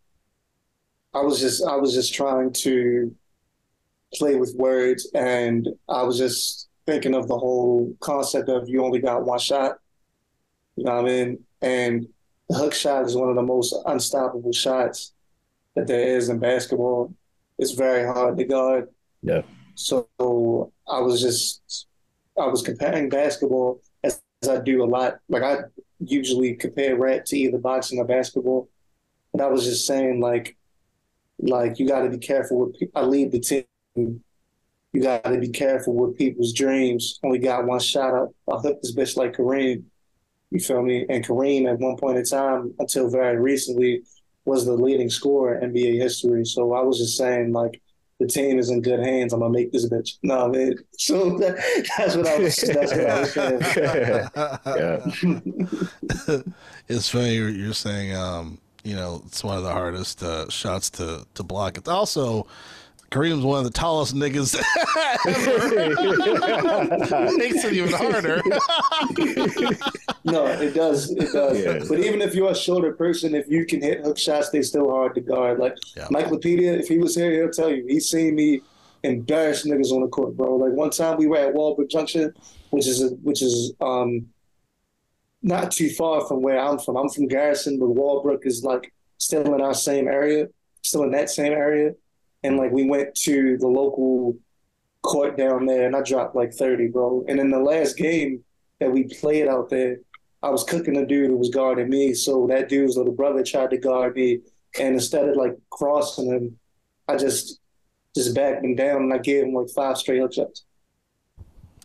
[1.14, 3.16] I was just I was just trying to
[4.16, 9.00] play with words, and I was just thinking of the whole concept of you only
[9.00, 9.78] got one shot.
[10.76, 11.40] You know what I mean?
[11.62, 12.08] And
[12.50, 15.14] the hook shot is one of the most unstoppable shots
[15.76, 17.14] that there is in basketball.
[17.58, 18.90] It's very hard to guard.
[19.22, 19.44] Yeah.
[19.76, 20.08] So
[20.88, 21.88] I was just
[22.38, 25.20] I was comparing basketball as, as I do a lot.
[25.30, 25.60] Like I
[26.00, 28.70] usually compare rap to either boxing or basketball.
[29.34, 30.58] And I was just saying like
[31.40, 33.64] like you got to be careful with I lead the team.
[33.96, 37.20] You got to be careful with people's dreams.
[37.24, 38.30] Only got one shot up.
[38.52, 39.84] I hook this bitch like Kareem.
[40.50, 41.06] You feel me?
[41.10, 44.04] And Kareem at one point in time, until very recently,
[44.44, 46.46] was the leading scorer in NBA history.
[46.46, 47.82] So I was just saying, like,
[48.20, 49.34] the team is in good hands.
[49.34, 50.18] I'm gonna make this bitch.
[50.22, 50.76] No, man.
[50.98, 51.58] So that,
[51.98, 52.56] that's what I was.
[52.58, 53.34] That's what I was
[56.28, 56.54] saying.
[56.88, 60.92] it's funny you're, you're saying, um, you know, it's one of the hardest uh, shots
[60.92, 61.78] to to block.
[61.78, 62.46] It's also
[63.12, 64.56] Kareem's one of the tallest niggas
[65.28, 65.88] ever.
[67.38, 68.42] Makes it even harder.
[70.24, 71.12] no, it does.
[71.12, 71.60] It does.
[71.62, 71.80] Yeah.
[71.90, 74.90] But even if you're a shorter person, if you can hit hook shots, they still
[74.90, 75.60] hard to guard.
[75.60, 76.08] Like Yeah.
[76.10, 78.62] Mike Lapedia, if he was here, he'll tell you he's seen me
[79.04, 80.56] embarrass niggas on the court, bro.
[80.56, 82.34] Like one time we were at Walbrook Junction,
[82.70, 84.28] which is a, which is um
[85.42, 86.96] not too far from where I'm from.
[86.96, 90.48] I'm from Garrison, but Walbrook is like still in our same area,
[90.82, 91.92] still in that same area.
[92.44, 94.38] And like we went to the local
[95.04, 97.26] court down there and I dropped like 30, bro.
[97.28, 98.44] And in the last game
[98.80, 99.98] that we played out there,
[100.44, 102.14] I was cooking a dude who was guarding me.
[102.14, 104.40] So that dude's little brother tried to guard me.
[104.80, 106.58] And instead of like crossing him,
[107.08, 107.60] I just
[108.16, 110.64] just backed him down and I gave him like five straight hook shots.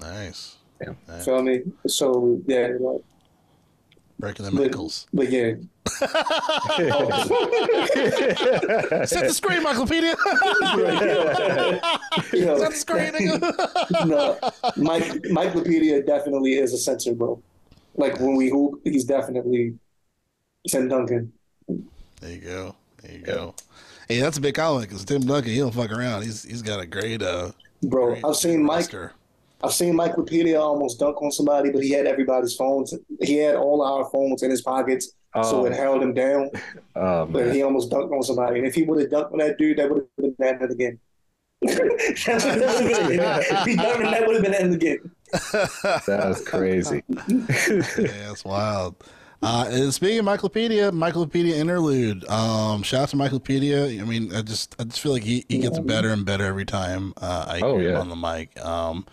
[0.00, 0.56] Nice.
[0.80, 0.94] Yeah.
[1.08, 1.24] Nice.
[1.24, 1.62] Feel me?
[1.86, 3.02] So yeah, like,
[4.18, 5.06] Breaking the But- ankles.
[5.12, 5.52] but yeah.
[9.06, 10.16] Set the screen, Michaelpedia.
[12.32, 13.12] You know, Set the screen,
[14.08, 14.38] no,
[14.76, 17.40] Mike Mike Lapedia definitely is a center, bro.
[17.94, 19.78] Like when we hoop, he's definitely
[20.68, 21.32] Tim Duncan.
[22.20, 22.74] There you go.
[23.02, 23.54] There you go.
[24.08, 26.22] Hey, that's a big compliment because Tim Duncan, he don't fuck around.
[26.22, 27.52] He's he's got a great uh.
[27.82, 29.12] Bro, great I've seen Mike roster.
[29.62, 32.94] I've seen Mike Lapedia almost dunk on somebody, but he had everybody's phones.
[33.22, 36.50] He had all our phones in his pockets, so Oh, it held him down.
[36.96, 38.58] oh, But he almost dunked on somebody.
[38.58, 40.62] And if he would have dunked on that dude, that would have been the end
[40.62, 41.00] of the game.
[41.62, 43.20] That's what that would've been.
[43.20, 45.10] If he dunked him, that would have been the end of the game.
[46.06, 47.02] That's crazy.
[47.08, 48.94] yeah, it's wild.
[49.42, 52.26] Uh, and speaking of Michaelpedia, Michaelpedia interlude.
[52.28, 54.00] Um, shout out to Michaelpedia.
[54.00, 56.64] I mean, I just I just feel like he, he gets better and better every
[56.64, 58.58] time uh, I Oh, hear him on the mic.
[58.64, 59.06] Um,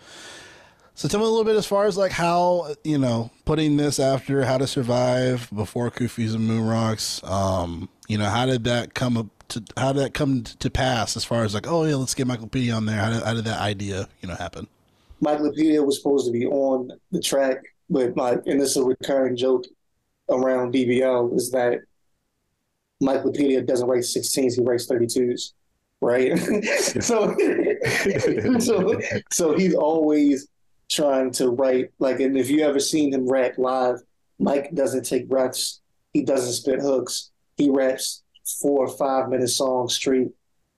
[0.94, 3.98] so tell me a little bit as far as like how you know putting this
[3.98, 7.22] after How to Survive before Kufis and Moon Rocks.
[7.24, 11.16] Um, you know, how did that come up to how did that come to pass
[11.16, 12.98] as far as like oh yeah let's get Michaelpedia on there.
[12.98, 14.68] How did, how did that idea you know happen?
[15.20, 17.58] Mike Lapedia was supposed to be on the track,
[17.88, 19.64] but like, and this is a recurring joke
[20.28, 21.80] around DBL is that
[23.00, 25.52] Mike Lapedia doesn't race 16s, he races 32s,
[26.00, 26.38] right?
[27.02, 27.34] so,
[28.58, 30.48] so, so he's always
[30.90, 33.96] trying to write like, and if you ever seen him rap live,
[34.38, 35.80] Mike doesn't take breaths,
[36.12, 38.22] he doesn't spit hooks, he raps
[38.60, 40.28] four or five minute songs straight,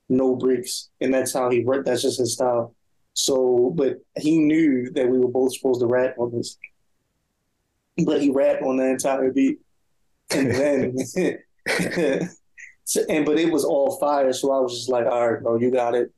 [0.09, 2.75] no breaks, and that's how he wrote that's just his style.
[3.15, 6.59] So, but he knew that we were both supposed to rap on this,
[8.05, 9.59] but he rapped on the entire beat,
[10.31, 10.99] and then,
[12.85, 14.33] so, and but it was all fire.
[14.33, 16.13] So I was just like, all right, bro, you got it.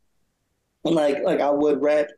[0.85, 2.09] And like, like I would rap,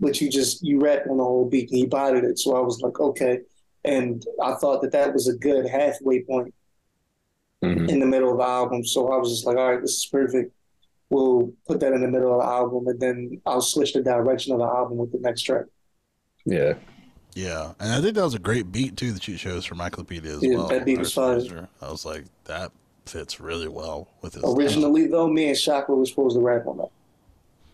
[0.00, 2.38] but you just you rap on the whole beat, and he bodied it.
[2.38, 3.40] So I was like, okay,
[3.84, 6.54] and I thought that that was a good halfway point
[7.62, 7.88] Mhm.
[7.88, 8.84] in the middle of the album.
[8.84, 10.52] So I was just like, all right, this is perfect.
[11.08, 14.52] We'll put that in the middle of the album, and then I'll switch the direction
[14.52, 15.66] of the album with the next track.
[16.44, 16.74] Yeah.
[17.34, 20.26] Yeah, and I think that was a great beat too that you chose for Michaelpedia
[20.36, 20.68] as Yeah, well.
[20.68, 21.60] that beat was Artist fire.
[21.62, 21.68] Master.
[21.82, 22.70] I was like, that
[23.06, 26.78] fits really well with his Originally, though, me and Chakra were supposed to rap on
[26.78, 26.88] that.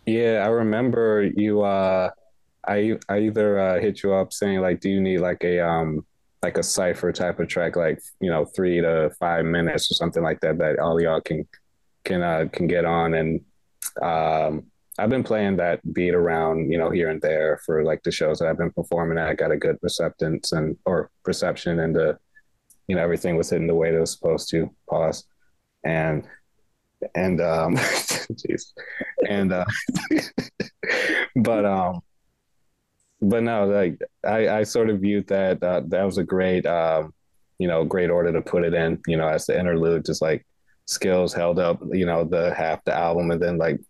[0.06, 1.60] Yeah, I remember you.
[1.62, 2.10] Uh,
[2.66, 6.04] I I either uh, hit you up saying like, do you need like a um
[6.42, 10.22] like a cipher type of track, like you know three to five minutes or something
[10.22, 11.46] like that that all y'all can
[12.04, 13.12] can uh, can get on.
[13.14, 13.40] And
[14.02, 14.64] um,
[14.98, 18.38] I've been playing that beat around, you know, here and there for like the shows
[18.38, 19.18] that I've been performing.
[19.18, 19.28] at.
[19.28, 22.18] I got a good receptance and or perception, and the
[22.88, 24.70] you know everything was hitting the way it was supposed to.
[24.88, 25.24] Pause.
[25.84, 26.28] And
[27.14, 28.72] and um, jeez,
[29.28, 29.64] and uh,
[31.36, 32.00] but um,
[33.22, 37.14] but no, like I I sort of viewed that uh, that was a great um,
[37.58, 39.00] you know, great order to put it in.
[39.06, 40.46] You know, as the interlude, just like
[40.86, 43.80] skills held up, you know, the half the album, and then like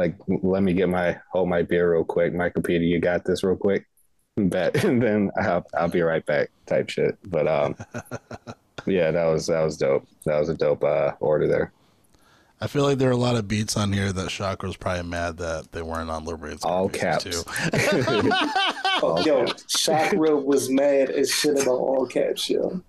[0.00, 3.56] like let me get my hold my beer real quick, Michaelpedia, you got this real
[3.56, 3.86] quick,
[4.36, 7.18] bet, and then I'll I'll be right back, type shit.
[7.24, 7.76] But um,
[8.86, 10.08] yeah, that was that was dope.
[10.24, 11.72] That was a dope uh order there.
[12.62, 15.04] I feel like there are a lot of beats on here that Chakra was probably
[15.04, 18.06] mad that they weren't on Liberated All Scarfaces, caps.
[18.06, 18.30] too.
[19.02, 22.82] Oh, yo, Chakra was mad as shit about all caps, yo.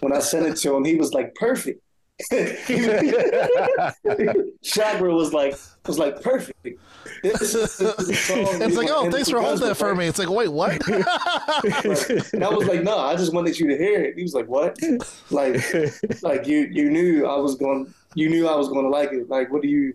[0.00, 1.80] When I sent it to him, he was like, perfect.
[4.62, 5.56] Chakra was like,
[5.86, 6.80] was like, perfect.
[7.22, 10.06] This is it's like, oh, thanks for holding that for me.
[10.06, 10.80] It's like, wait, what?
[12.32, 14.16] And I was like, no, I just wanted you to hear it.
[14.16, 14.78] He was like, what?
[15.30, 15.62] Like,
[16.22, 19.28] like you, you knew I was going, you knew I was gonna like it.
[19.28, 19.94] Like, what do you,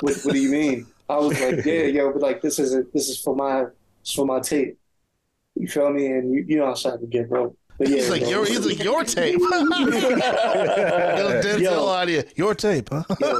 [0.00, 0.86] what, what do you mean?
[1.08, 2.92] I was like, yeah, yo, but like, this isn't.
[2.92, 3.66] This is for my,
[4.00, 4.78] it's for my tape.
[5.54, 6.06] You feel me?
[6.06, 7.54] And you, you know how can get, bro.
[7.78, 8.30] But yeah, He's like bro.
[8.30, 9.38] your he's like your tape.
[9.40, 9.46] Yo,
[11.42, 11.84] Denzel Yo.
[11.86, 12.22] audio.
[12.34, 13.02] Your tape, huh?
[13.20, 13.38] Yeah,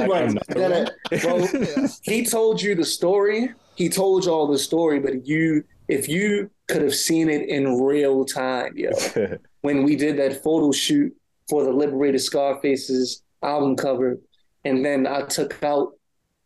[0.00, 0.06] yeah.
[0.06, 0.38] Right.
[0.48, 0.92] That-
[1.24, 3.50] well, he told you the story.
[3.76, 7.80] He told you all the story, but you, if you could have seen it in
[7.82, 8.90] real time, yo,
[9.62, 11.14] when we did that photo shoot
[11.48, 14.18] for the Liberated Scarfaces album cover,
[14.64, 15.92] and then I took out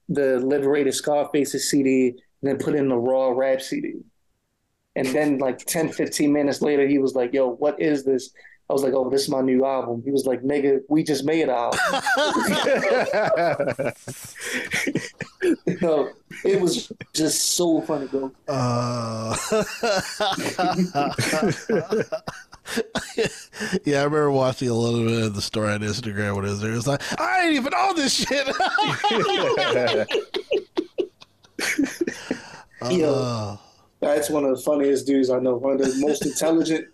[0.09, 3.95] the Liberated Scarfaces CD and then put in the Raw Rap CD.
[4.99, 8.31] And then like 10, 15 minutes later, he was like, yo, what is this?
[8.69, 10.03] I was like, oh, this is my new album.
[10.05, 11.81] He was like, nigga, we just made an album.
[15.81, 16.11] No,
[16.45, 18.33] it was just so funny, bro.
[18.49, 19.37] Uh,
[23.85, 26.35] yeah, I remember watching a little bit of the story on Instagram.
[26.35, 26.75] What is there?
[26.75, 28.49] It's like I ain't even on this shit.
[32.81, 33.57] Uh,
[34.01, 35.57] That's one of the funniest dudes I know.
[35.57, 36.87] One of the most intelligent,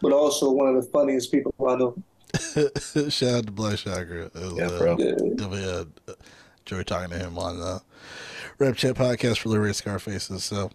[0.00, 1.96] but also one of the funniest people I know.
[3.10, 4.26] shout out to Black Chakra.
[4.26, 4.96] It Yeah, uh, bro.
[4.98, 5.10] Yeah.
[5.36, 5.84] definitely uh,
[6.64, 7.82] enjoy talking to him on the
[8.58, 10.44] Rep Chat podcast for the Liberated Scarfaces.
[10.44, 10.70] So,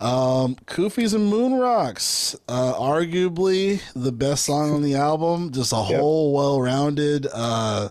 [0.00, 5.50] um, Kufis and Moon Rocks, uh, arguably the best song on the album.
[5.50, 6.00] Just a Yep.
[6.00, 7.88] whole well-rounded, uh,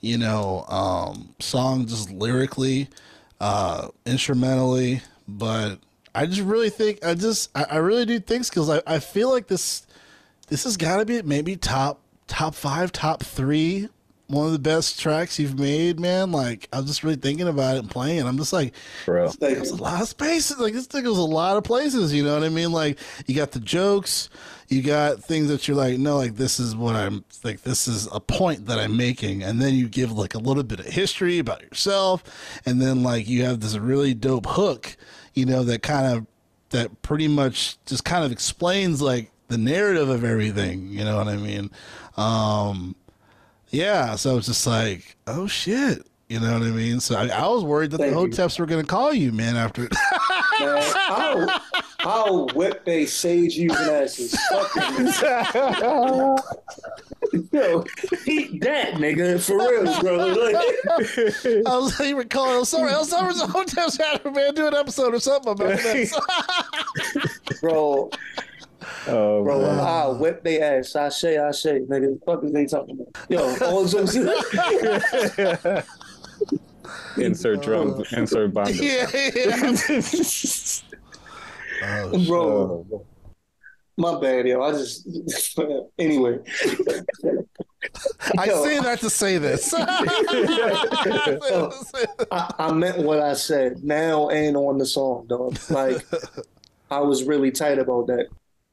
[0.00, 2.88] you know, um, song just lyrically,
[3.40, 5.02] uh, instrumentally.
[5.28, 5.78] But
[6.16, 9.30] I just really think I just I, I really do think because I, I feel
[9.30, 9.86] like this
[10.48, 13.88] this has got to be maybe top top five, top three,
[14.28, 16.32] one of the best tracks you've made, man.
[16.32, 18.26] Like I was just really thinking about it and playing.
[18.26, 18.72] I'm just like,
[19.04, 19.26] Bro.
[19.26, 20.58] Like, there's a lot of spaces.
[20.58, 22.14] Like this thing goes a lot of places.
[22.14, 22.72] You know what I mean?
[22.72, 24.30] Like you got the jokes,
[24.68, 27.62] you got things that you're like, no, like this is what I'm like.
[27.62, 30.80] This is a point that I'm making, and then you give like a little bit
[30.80, 32.24] of history about yourself,
[32.64, 34.96] and then like you have this really dope hook,
[35.36, 36.26] you know, that kind of
[36.70, 40.88] that pretty much just kind of explains like the narrative of everything.
[40.88, 41.70] You know what I mean?
[42.16, 42.96] Um,
[43.68, 44.16] yeah.
[44.16, 46.04] So it's just like, oh shit.
[46.28, 46.98] You know what I mean?
[46.98, 48.26] So I, I was worried that Thank the you.
[48.28, 49.82] Hoteps were going to call you, man, after
[50.60, 51.62] man, I'll,
[52.00, 54.36] I'll whip they sage using asses.
[54.50, 55.06] Fuck them.
[57.52, 57.84] Yo,
[58.26, 60.16] eat that, nigga, for real, bro.
[60.26, 60.56] Like,
[61.66, 62.88] I was like, you were calling El Summer.
[62.88, 66.12] El Summer's the Hoteps had a man do an episode or something about this.
[67.60, 68.10] bro,
[69.08, 69.80] Oh, bro, man.
[69.80, 70.96] I'll whip they ass.
[70.96, 72.18] I say, I say, nigga.
[72.18, 73.30] The fuck is they talking about?
[73.30, 74.16] Yo, all those
[77.16, 78.74] insert oh, drum, insert bond.
[78.76, 79.72] yeah, yeah.
[81.82, 82.86] Oh, bro.
[82.90, 83.06] Oh,
[83.96, 84.62] My bad, yo.
[84.62, 85.06] I just
[85.98, 86.38] anyway.
[88.38, 89.72] I Yo, say that to say this.
[92.30, 95.58] I, I meant what I said now and on the song, dog.
[95.70, 96.04] Like
[96.90, 98.28] I was really tight about that.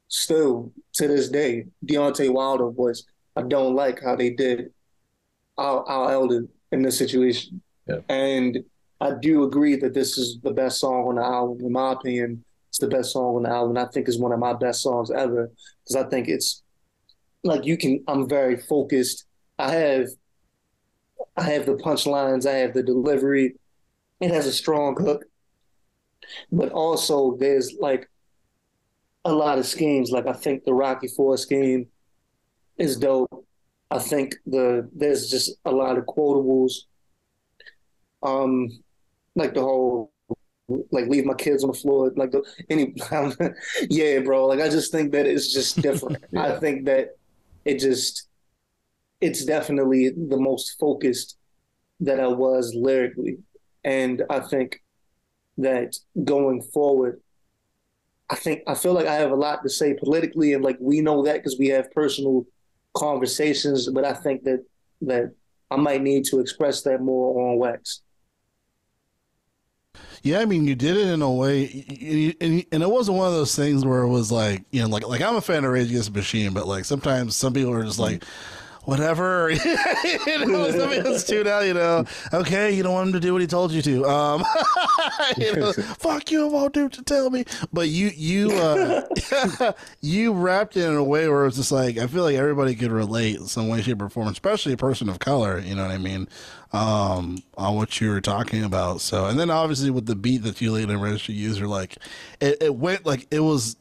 [0.08, 3.06] Still to this day, Deontay Wilder was.
[3.36, 4.72] I don't like how they did
[5.58, 7.62] our, our elder in this situation.
[7.88, 8.00] Yeah.
[8.10, 8.60] And
[9.02, 11.66] I do agree that this is the best song on the album.
[11.66, 13.78] In my opinion, it's the best song on the album.
[13.78, 15.52] I think it's one of my best songs ever
[15.84, 16.64] because I think it's
[17.44, 18.04] like you can.
[18.08, 19.26] I'm very focused.
[19.60, 20.08] I have
[21.36, 23.56] I have the punchlines, I have the delivery.
[24.20, 25.26] It has a strong hook,
[26.52, 28.10] but also there's like
[29.26, 30.12] a lot of schemes.
[30.12, 31.88] Like I think the Rocky Four scheme
[32.78, 33.46] is dope.
[33.92, 36.74] I think the there's just a lot of quotables.
[38.24, 38.70] Um,
[39.36, 40.14] like the whole
[40.92, 42.12] like leave my kids on the floor.
[42.16, 42.96] Like the any
[43.90, 44.48] yeah, bro.
[44.48, 46.24] Like I just think that it's just different.
[46.38, 47.18] I think that
[47.66, 48.28] it just
[49.22, 51.38] it's definitely the most focused
[52.02, 53.38] that I was lyrically.
[53.84, 54.82] And I think
[55.58, 57.22] that going forward,
[58.30, 61.02] I think I feel like I have a lot to say politically, and like we
[61.02, 62.46] know that because we have personal
[62.96, 63.90] conversations.
[63.90, 64.64] But I think that
[65.02, 65.34] that
[65.70, 68.02] I might need to express that more on wax.
[70.24, 73.34] Yeah, I mean, you did it in a way, and, and, it wasn't one of
[73.34, 75.90] those things where it was like, you know, like like I'm a fan of Rage
[75.90, 78.24] Against the Machine, but like sometimes some people are just like,
[78.86, 79.50] whatever,
[80.26, 83.34] you know, some just tune out, you know, okay, you don't want him to do
[83.34, 84.44] what he told you to, um,
[85.38, 90.34] you know, fuck you, I won't do you tell me, but you you uh, you
[90.34, 93.38] wrapped it in a way where it's just like I feel like everybody could relate
[93.38, 95.98] in some way, shape, or form, especially a person of color, you know what I
[95.98, 96.28] mean,
[96.72, 99.02] um, on what you were talking about.
[99.02, 101.98] So, and then obviously with the beat that you laid Unregistered User, like
[102.42, 103.78] it, it went like it was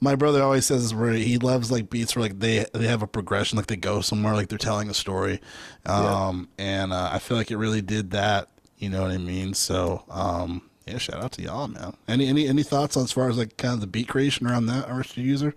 [0.00, 3.06] my brother always says where he loves like beats where like they they have a
[3.06, 5.40] progression, like they go somewhere, like they're telling a story.
[5.86, 8.48] Um, and uh, I feel like it really did that.
[8.78, 9.54] You know what I mean?
[9.54, 11.96] So um, yeah, shout out to y'all, man.
[12.08, 14.86] Any any any thoughts as far as like kind of the beat creation around that
[14.86, 15.54] RSG user?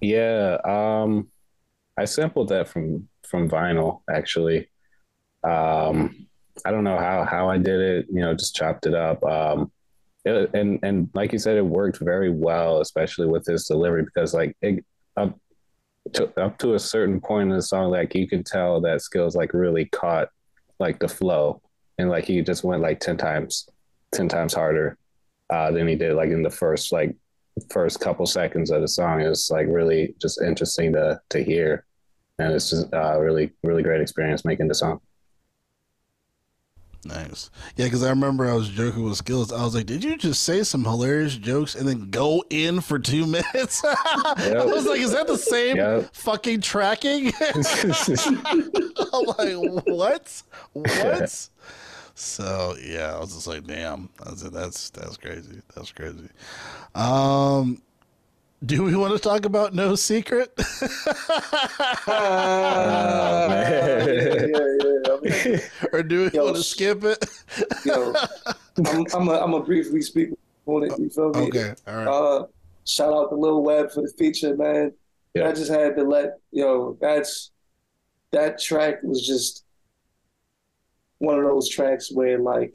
[0.00, 1.28] Yeah, um,
[1.98, 4.70] I sampled that from from vinyl actually.
[5.42, 6.26] Um,
[6.64, 8.06] I don't know how how I did it.
[8.10, 9.22] You know, just chopped it up.
[9.24, 9.72] Um,
[10.24, 14.34] it, and and like you said, it worked very well, especially with his delivery because
[14.34, 14.84] like it,
[15.16, 15.38] up
[16.12, 19.36] to up to a certain point in the song, like you could tell that skills
[19.36, 20.28] like really caught
[20.78, 21.62] like the flow,
[21.98, 23.68] and like he just went like ten times,
[24.12, 24.98] ten times harder
[25.50, 27.14] uh, than he did like in the first like
[27.70, 29.20] first couple seconds of the song.
[29.20, 31.84] It's like really just interesting to to hear,
[32.38, 35.00] and it's just uh, really really great experience making the song.
[37.02, 37.50] Nice.
[37.76, 39.50] Yeah, because I remember I was joking with Skills.
[39.52, 42.98] I was like, "Did you just say some hilarious jokes and then go in for
[42.98, 46.14] two minutes?" I was like, "Is that the same Yep.
[46.14, 50.42] fucking tracking?" I'm like, "What?
[50.72, 51.48] What?"
[52.16, 55.62] So yeah, I was just like, "Damn, I that's that's that's crazy.
[55.74, 56.28] That's crazy."
[56.94, 57.80] Um,
[58.64, 60.52] do we want to talk about No Secret?
[62.06, 63.80] Ah, man.
[64.02, 65.16] yeah, yeah, yeah.
[65.16, 65.20] I
[65.92, 67.24] or do we Yo, want to skip it?
[67.84, 68.20] yo,
[68.86, 70.30] I'm, I'm a, I'm a briefly speak
[70.66, 70.98] on it.
[70.98, 71.48] You feel me?
[71.48, 72.06] okay, all right.
[72.08, 72.46] Uh,
[72.86, 74.92] shout out to Lil Web for the feature, man.
[75.34, 75.48] Yeah.
[75.48, 76.96] I just had to let yo.
[77.00, 77.50] That's
[78.32, 79.64] that track was just
[81.18, 82.74] one of those tracks where like,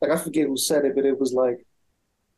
[0.00, 1.66] like I forget who said it, but it was like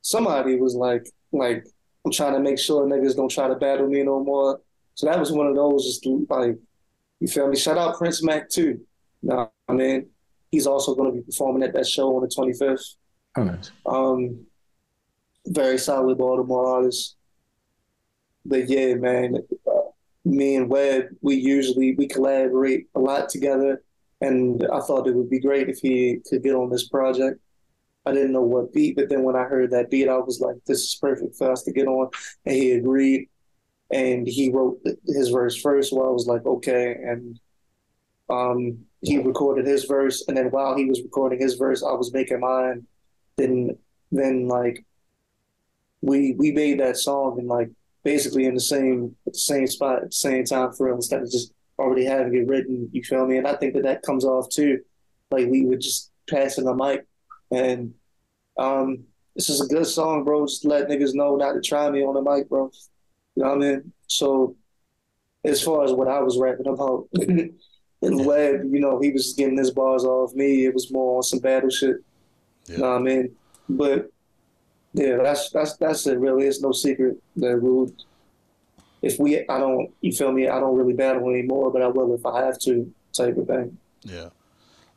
[0.02, 1.66] somebody was like, like
[2.06, 4.60] I'm trying to make sure niggas don't try to battle me no more.
[4.94, 6.56] So that was one of those just like,
[7.18, 7.56] you feel me?
[7.56, 8.80] Shout out Prince Mac too.
[9.24, 10.06] Nah, I mean,
[10.52, 12.94] he's also going to be performing at that show on the 25th.
[13.36, 13.72] Oh, nice.
[13.84, 14.46] Um,
[15.48, 17.16] very solid Baltimore artist.
[18.44, 19.72] But yeah, man, uh,
[20.24, 23.82] me and Webb, we usually we collaborate a lot together,
[24.20, 27.40] and I thought it would be great if he could get on this project.
[28.06, 30.56] I didn't know what beat, but then when I heard that beat, I was like,
[30.66, 32.10] "This is perfect for us to get on,"
[32.44, 33.28] and he agreed.
[33.90, 37.38] And he wrote his verse first, so I was like, "Okay." And
[38.28, 42.12] um, he recorded his verse, and then while he was recording his verse, I was
[42.12, 42.86] making mine.
[43.36, 43.76] Then,
[44.10, 44.84] then like
[46.02, 47.70] we we made that song and like
[48.04, 51.30] basically in the same the same spot at the same time for real instead of
[51.30, 52.88] just already having it written.
[52.92, 53.36] You feel me?
[53.38, 54.80] And I think that that comes off too.
[55.30, 57.06] Like we would just passing the mic,
[57.50, 57.94] and
[58.58, 60.46] um, this is a good song, bro.
[60.46, 62.70] Just let niggas know not to try me on the mic, bro.
[63.34, 63.92] You know what I mean?
[64.06, 64.56] So
[65.46, 67.08] as far as what I was rapping about.
[68.02, 70.66] In Web, you know, he was getting his bars off me.
[70.66, 71.96] It was more on some battle shit.
[72.66, 73.34] You know what I mean?
[73.70, 74.10] But
[74.92, 76.18] yeah, that's that's that's it.
[76.18, 77.90] Really, it's no secret that we.
[79.00, 80.46] If we, I don't, you feel me?
[80.46, 83.78] I don't really battle anymore, but I will if I have to, type of thing.
[84.02, 84.28] Yeah.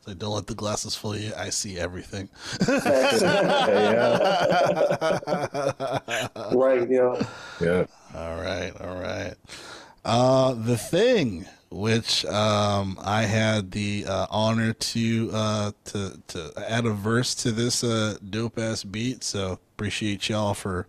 [0.00, 1.32] It's like, don't let the glasses fool you.
[1.36, 2.30] I see everything.
[6.52, 7.20] Right, yo.
[7.60, 7.84] Yeah.
[8.14, 9.34] All right, all right.
[10.04, 16.86] Uh, the thing, which um, I had the uh, honor to uh, to to add
[16.86, 19.22] a verse to this uh, dope ass beat.
[19.22, 20.86] So appreciate y'all for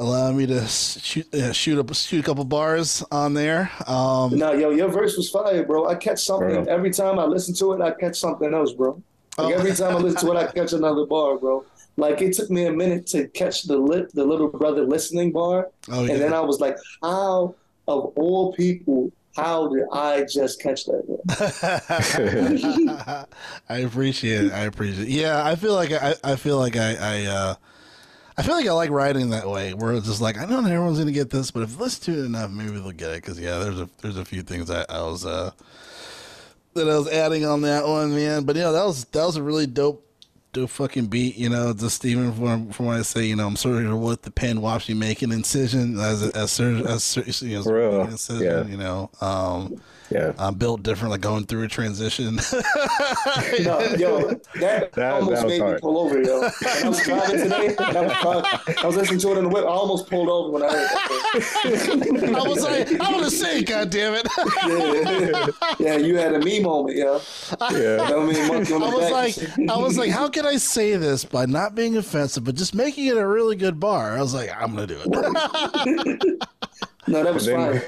[0.00, 3.70] allowing me to shoot uh, shoot up shoot a couple bars on there.
[3.86, 5.86] Um, No, yo, your verse was fire, bro.
[5.86, 6.72] I catch something Bro.
[6.74, 7.80] every time I listen to it.
[7.80, 9.00] I catch something else, bro.
[9.38, 9.58] Like Oh.
[9.58, 11.64] every time I listen to it, I catch another bar, bro.
[11.96, 15.68] Like it took me a minute to catch the lit, the little brother listening bar,
[15.90, 16.12] oh yeah.
[16.12, 17.54] and then I was like, how
[17.88, 21.04] of all people, how did I just catch that?
[21.06, 21.18] Bro?
[23.68, 24.52] I appreciate it.
[24.52, 25.10] I appreciate it.
[25.10, 27.54] Yeah, I feel like I, I feel like I, I, uh,
[28.40, 30.70] I feel like I like writing that way, where it's just like I know not
[30.70, 33.16] everyone's gonna get this, but if you listen to it enough, maybe they'll get it.
[33.16, 35.50] Because yeah, there's a there's a few things I, I was uh
[36.72, 38.44] that I was adding on that one, man.
[38.44, 40.06] But yeah, that was that was a really dope.
[40.54, 41.74] Dope fucking beat, you know.
[41.74, 44.62] Just even from from what I say, you know, I'm sort of what the pen
[44.62, 48.42] watched me make an incision as a, as sur- as sur- you know, an incision,
[48.42, 48.64] yeah.
[48.64, 49.10] you know.
[49.20, 50.32] Um, Yeah.
[50.38, 52.40] I'm built different, like going through a transition.
[53.60, 56.40] No, yo, that, That- almost that was made me pull over, yo.
[56.40, 59.44] When I was driving today, and I was, driving- I was listening to it in
[59.44, 59.64] the whip.
[59.64, 62.32] I almost pulled over when I heard that.
[62.44, 64.26] I was like, I want to say, God damn it!
[64.66, 65.46] yeah.
[65.78, 67.20] yeah, yeah, you had a me moment, yo.
[67.72, 68.02] Yeah.
[68.02, 70.96] I mean, monkey on the I was like, I was like, how can I say
[70.96, 74.16] this by not being offensive, but just making it a really good bar?
[74.16, 76.40] I was like, I'm gonna do it.
[77.06, 77.82] no, that was fine.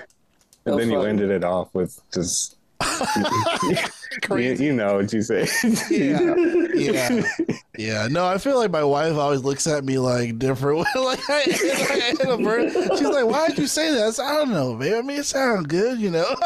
[0.65, 2.57] And then you ended it off with just
[4.31, 5.47] you, you know what you say.
[5.91, 6.35] yeah,
[6.75, 7.23] yeah,
[7.79, 8.09] yeah.
[8.11, 10.79] No, I feel like my wife always looks at me like different.
[10.95, 12.73] like, I, like I bird.
[12.73, 14.95] She's like, "Why did you say that?" I, said, I don't know, babe.
[14.95, 16.37] I mean, it sounds good, you know.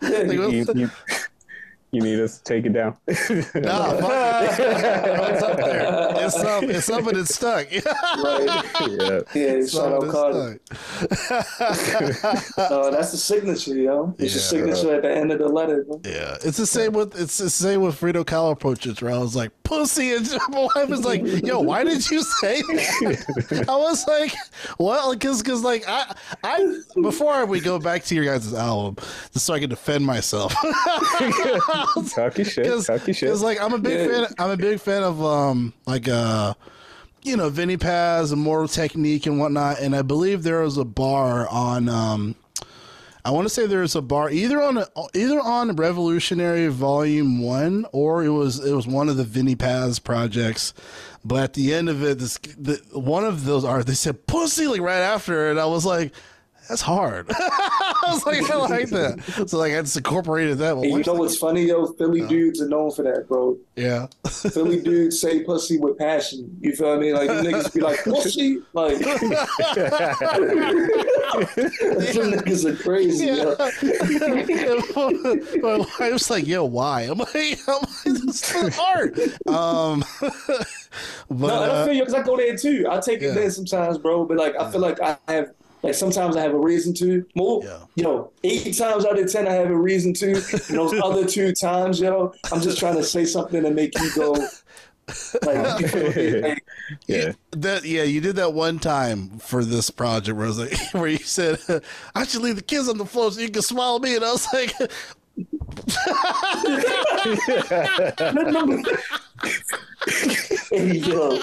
[0.00, 0.90] like, you, you,
[1.92, 2.96] you need us to take it down.
[3.06, 5.34] nah, fuck it.
[5.34, 6.24] it's up there.
[6.24, 6.62] It's up.
[6.64, 7.66] It's up and it's stuck.
[7.70, 8.63] right.
[8.80, 9.20] Yeah.
[9.34, 10.60] Yeah, shout out Carter.
[10.68, 12.58] stuck.
[12.58, 14.14] Uh, that's the signature, yo.
[14.18, 14.58] It's Yeah.
[14.58, 15.84] your signature at the end of the letter.
[15.84, 16.00] bro.
[16.04, 19.34] Yeah, it's the same with it's the same with Frida Kahlo portraits where I was
[19.36, 24.06] like pussy, and my wife was like, "Yo, why did you say that?" I was
[24.06, 24.32] like,
[24.78, 28.96] "Well, because because like I I before we go back to your guys' album,
[29.32, 30.52] just so I can defend myself."
[32.14, 32.64] Talk your shit.
[32.64, 33.36] Because Talk your shit.
[33.38, 34.26] like I'm a big Yeah.
[34.26, 34.34] fan.
[34.38, 36.54] I'm a big fan of um like uh
[37.24, 39.80] you know Vinnie Paz and Mortal Technique and whatnot.
[39.80, 42.36] And I believe there was a bar on um
[43.24, 47.86] I want to say there was a bar either on either on Revolutionary Volume One
[47.90, 50.74] or it was it was one of the Vinnie Paz projects.
[51.24, 54.66] But at the end of it, this the, one of those are they said pussy
[54.66, 56.12] like right after, and I was like.
[56.68, 57.26] That's hard.
[57.38, 59.44] I was like, I like that.
[59.48, 60.76] So like, I just incorporated that.
[60.76, 61.86] And you know what's funny, yo?
[61.94, 63.56] Philly dudes are known for that, bro.
[63.76, 64.06] Yeah.
[64.28, 66.56] Philly dudes say pussy with passion.
[66.60, 67.12] You feel me?
[67.12, 68.60] Like, them niggas be like, pussy?
[68.72, 68.96] Like,
[72.12, 73.56] Some niggas are crazy, yo.
[75.62, 77.34] My wife's like, "Yo, why?" I'm like,
[77.66, 82.22] "I'm like, this is hard." Um, but No, and I uh, feel you because I
[82.22, 82.86] go there too.
[82.90, 83.30] I take Yeah.
[83.30, 84.24] it there sometimes, bro.
[84.24, 85.50] But like, I feel like I have,
[85.84, 87.24] like, sometimes I have a reason to.
[87.36, 87.78] More, Yeah.
[87.94, 90.32] yo, eight times out of ten, I have a reason to.
[90.32, 94.10] And those other two times, yo, I'm just trying to say something to make you
[94.16, 94.32] go.
[95.42, 96.40] Like, you feel me?
[96.40, 96.64] Like,
[97.06, 97.32] yeah.
[97.52, 101.08] that yeah, you did that one time for this project where I was like, where
[101.08, 101.58] you said,
[102.14, 104.24] "I should leave the kids on the floor so you can smile at me," and
[104.24, 104.72] I was like,
[110.70, 111.40] hey yo,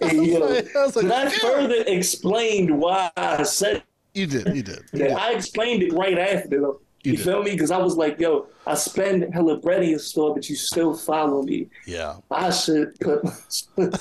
[0.00, 0.46] hey yo.
[0.46, 3.82] I was like, But I further explained why I said
[4.14, 5.18] "You did, you did." that.
[5.18, 6.80] I explained it right after though.
[7.04, 7.50] You You, feel me?
[7.52, 10.94] Because I was like, yo, I spend hella bread in your store, but you still
[10.94, 11.68] follow me.
[11.86, 12.16] Yeah.
[12.30, 13.22] I should put,
[13.76, 13.92] put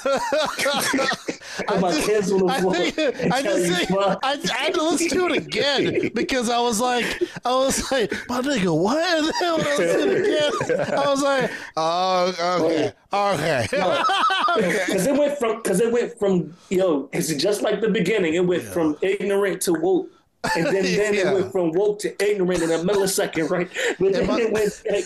[1.82, 2.74] my just- kids on the I floor.
[2.76, 2.98] think
[3.34, 3.92] I just think.
[3.92, 8.12] I, I had to listen to it again because I was like I was like
[8.30, 8.96] my nigga what
[9.40, 13.68] then when I listened again I was like oh okay okay
[14.58, 18.36] okay Because it went from, because it went from, yo, because just like the beginning,
[18.36, 20.10] it went from ignorant to woke.
[20.56, 21.32] And then, then Yeah.
[21.32, 23.70] it went from woke to ignorant in a millisecond, right?
[24.00, 25.06] But then my- it went like,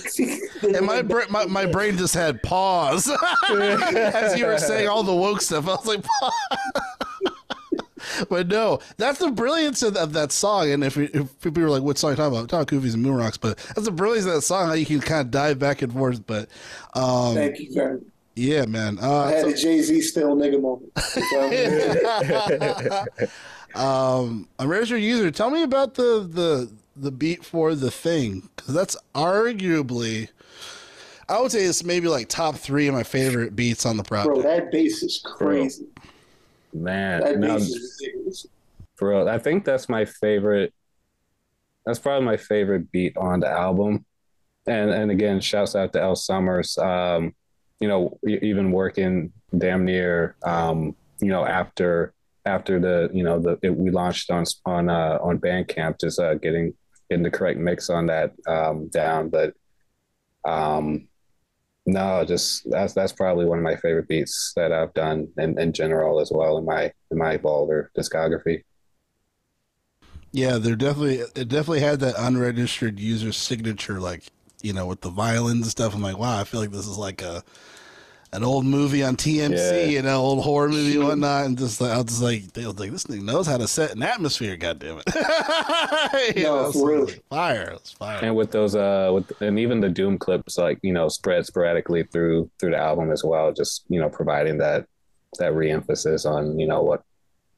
[0.76, 3.10] and my, bra- my my brain just had pause
[3.50, 6.32] as you were saying all the woke stuff I was like pause.
[8.30, 10.72] but no, that's the brilliance of, of that song.
[10.72, 13.04] And if, if people were like, "What song are you talking about?" Talking Kufis and
[13.04, 14.68] Moon Rocks, but that's the brilliance of that song.
[14.68, 16.26] How you can kind of dive back and forth.
[16.26, 16.50] But
[16.94, 18.04] um, Thank you very much.
[18.36, 18.98] yeah, man.
[19.00, 20.92] Uh, I had so- a Jay Z still nigga moment.
[23.78, 24.30] You feel me?
[24.30, 25.32] um, I'm registered user.
[25.32, 30.30] Tell me about the the the beat for the thing because that's arguably,
[31.30, 34.34] I would say it's maybe like top three of my favorite beats on the project.
[34.34, 34.66] Bro, project.
[34.66, 35.86] that bass is crazy.
[36.74, 38.46] Man, That no, bass is ridiculous.
[38.96, 39.30] for real.
[39.30, 40.74] I think that's my favorite.
[41.86, 44.06] That's probably my favorite beat on the album.
[44.66, 46.78] And and again, shouts out to El Summers.
[46.78, 47.34] Um,
[47.80, 52.14] you know, even working damn near, um, you know, after
[52.48, 56.36] after the you know the it, we launched on on uh, on Bandcamp, just uh,
[56.36, 56.74] getting
[57.10, 59.30] getting the correct mix on that um, down.
[59.30, 59.54] But
[60.46, 61.08] um,
[61.86, 65.74] no, just that's that's probably one of my favorite beats that I've done in, in
[65.74, 68.64] general as well in my in my Balder discography.
[70.32, 74.24] Yeah, they're definitely it definitely had that unregistered user signature, like
[74.62, 75.94] you know, with the violins and stuff.
[75.94, 77.44] I'm like, wow, I feel like this is like a
[78.34, 79.84] an old movie on TMC, Yeah.
[79.86, 81.46] you know, old horror movie and whatnot.
[81.46, 83.68] And just like I was just like, they was like, this thing knows how to
[83.68, 84.56] set an atmosphere.
[84.58, 85.06] God damn it!
[86.38, 87.04] You No, know, for so real.
[87.04, 88.20] it's like, fire, it's fire.
[88.24, 92.04] and with those uh with and even the doom clips like you know spread sporadically
[92.04, 94.86] through through the album as well just you know providing that
[95.40, 97.04] that re-emphasis on you know what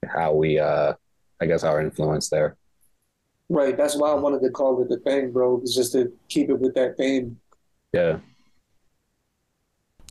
[0.08, 0.94] how we uh
[1.42, 2.56] i guess our influence there
[3.52, 3.76] Right.
[3.76, 5.60] That's why I wanted to call it the thing, bro.
[5.64, 7.40] It's just to keep it with that theme.
[7.94, 8.20] yeah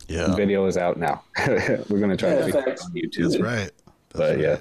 [0.08, 3.38] yeah, video is out now we're gonna try Yeah, to figure it on youtube that's
[3.42, 3.70] right.
[3.70, 3.72] That's
[4.12, 4.38] but right.
[4.40, 4.56] yeah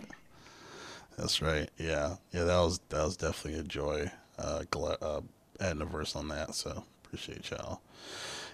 [1.18, 1.70] That's right.
[1.80, 2.44] Yeah, yeah.
[2.44, 4.12] That was that was definitely a joy.
[4.38, 5.22] Uh, gla- uh
[5.60, 6.54] adding a verse on that.
[6.54, 7.82] So appreciate y'all.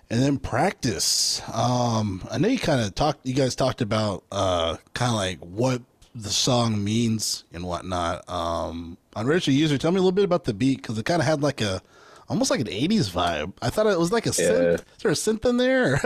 [0.10, 1.42] And then practice.
[1.52, 3.26] Um, I know you kind of talked.
[3.26, 5.82] You guys talked about uh, kind of like what
[6.16, 8.28] the song means and whatnot.
[8.30, 11.26] Um, Unregistered User, tell me a little bit about the beat because it kind of
[11.26, 11.82] had like a
[12.30, 13.54] almost like an '80s vibe.
[13.62, 14.76] I thought it was like a synth.
[14.76, 16.00] Is there a synth in there?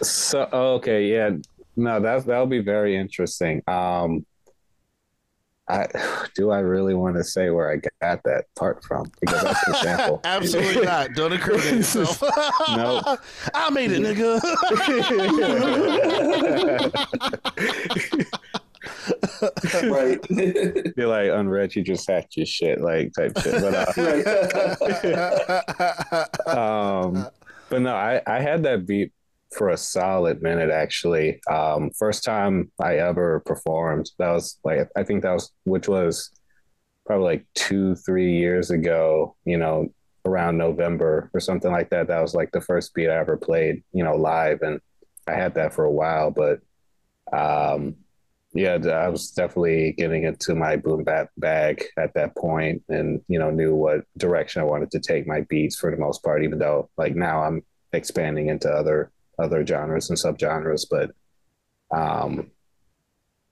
[0.02, 1.30] so okay, yeah,
[1.76, 3.62] no, that that'll be very interesting.
[3.66, 4.24] Um,
[5.70, 5.86] I
[6.34, 9.74] do I really want to say where I got that part from because that's the
[9.74, 10.20] sample.
[10.24, 11.14] Absolutely not.
[11.14, 12.22] Don't incriminate yourself.
[12.70, 13.16] no,
[13.54, 14.40] I made it, nigga.
[19.84, 20.18] Right.
[20.96, 23.60] You're like unread, you just hacked your shit, like type shit.
[23.60, 23.98] But
[26.46, 27.26] uh, um,
[27.68, 29.12] but no, I I had that beat
[29.56, 31.40] for a solid minute actually.
[31.50, 36.30] Um, first time I ever performed, that was like I think that was which was
[37.06, 39.36] probably like two three years ago.
[39.44, 39.88] You know,
[40.24, 42.08] around November or something like that.
[42.08, 43.82] That was like the first beat I ever played.
[43.92, 44.80] You know, live, and
[45.26, 46.60] I had that for a while, but
[47.32, 47.96] um
[48.52, 53.50] yeah, I was definitely getting into my boom bap at that point, and you know
[53.50, 56.42] knew what direction I wanted to take my beats for the most part.
[56.42, 61.12] Even though like now I'm expanding into other other genres and subgenres, but
[61.96, 62.50] um,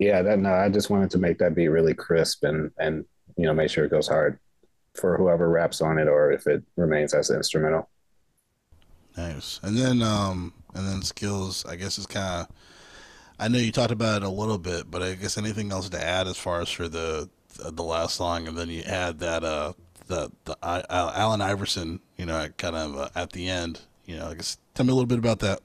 [0.01, 3.05] yeah, that no, I just wanted to make that beat really crisp and and
[3.37, 4.41] you know make sure it goes hard
[4.95, 7.89] for whoever raps on it or if it remains as instrumental.
[9.17, 11.65] Nice, and then um, and then skills.
[11.67, 12.57] I guess is kind of
[13.39, 16.03] I know you talked about it a little bit, but I guess anything else to
[16.03, 17.29] add as far as for the
[17.59, 19.73] the last song, and then you add that uh
[20.09, 23.81] the the uh, Allen Iverson, you know, kind of uh, at the end.
[24.07, 25.61] You know, I guess tell me a little bit about that.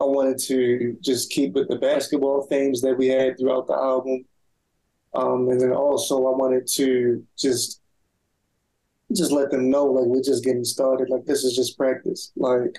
[0.00, 4.24] I wanted to just keep with the basketball themes that we had throughout the album,
[5.14, 7.80] um, and then also I wanted to just
[9.12, 11.10] just let them know like we're just getting started.
[11.10, 12.32] Like this is just practice.
[12.34, 12.78] Like,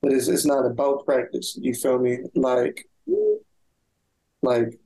[0.00, 1.58] but it's it's not about practice.
[1.60, 2.18] You feel me?
[2.34, 2.88] Like
[4.42, 4.78] like,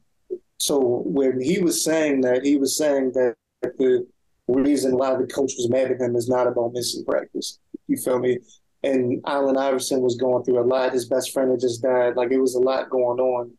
[0.59, 4.07] so when he was saying that, he was saying that the
[4.49, 7.59] reason why the coach was mad at him is not about missing practice.
[7.87, 8.39] You feel me?
[8.83, 10.93] And Allen Iverson was going through a lot.
[10.93, 12.17] His best friend had just died.
[12.17, 13.53] Like it was a lot going on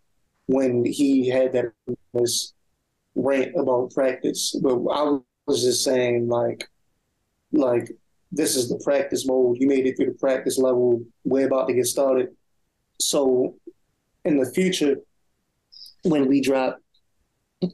[0.47, 1.72] when he had that
[2.13, 2.53] this
[3.16, 4.55] rant about practice.
[4.61, 6.70] But I was just saying, like,
[7.51, 7.91] like
[8.32, 9.57] this is the practice mode.
[9.59, 11.03] You made it through the practice level.
[11.24, 12.30] We're about to get started.
[12.99, 13.55] So
[14.26, 14.97] in the future,
[16.03, 16.80] when we drop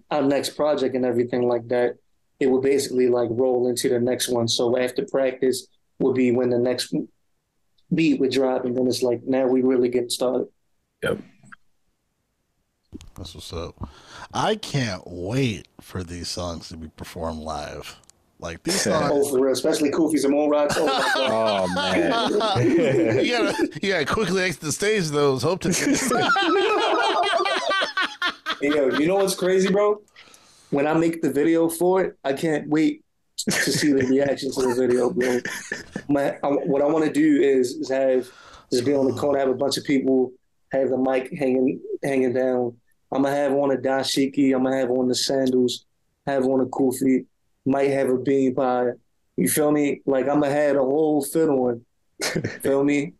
[0.09, 1.95] our next project and everything like that,
[2.39, 4.47] it will basically like roll into the next one.
[4.47, 5.67] So after practice
[5.99, 6.93] will be when the next
[7.93, 10.47] beat would drop, and then it's like now we really get started.
[11.03, 11.19] Yep.
[13.15, 13.89] That's what's up.
[14.33, 17.97] I can't wait for these songs to be performed live.
[18.41, 20.73] Like these songs, oh, for real, especially Kufis and Moon Rocks.
[20.77, 22.01] Oh, oh man,
[23.23, 25.09] you gotta you gotta quickly exit the stage.
[25.09, 25.69] Those hope to.
[28.61, 30.01] Yo, you know what's crazy, bro?
[30.71, 33.03] When I make the video for it, I can't wait
[33.37, 35.39] to see the reaction to the video, bro.
[36.07, 38.29] My, I, what I want to do is, is have
[38.71, 40.31] just be on the corner, have a bunch of people,
[40.71, 42.75] have the mic hanging hanging down.
[43.11, 44.55] I'm gonna have on a dashiki.
[44.55, 45.85] I'm gonna have on the sandals.
[46.25, 47.25] Have on a kufi.
[47.65, 48.91] Might have a bean pie.
[49.37, 50.01] You feel me?
[50.05, 51.85] Like I'm gonna have a whole fit on.
[52.61, 53.13] feel me?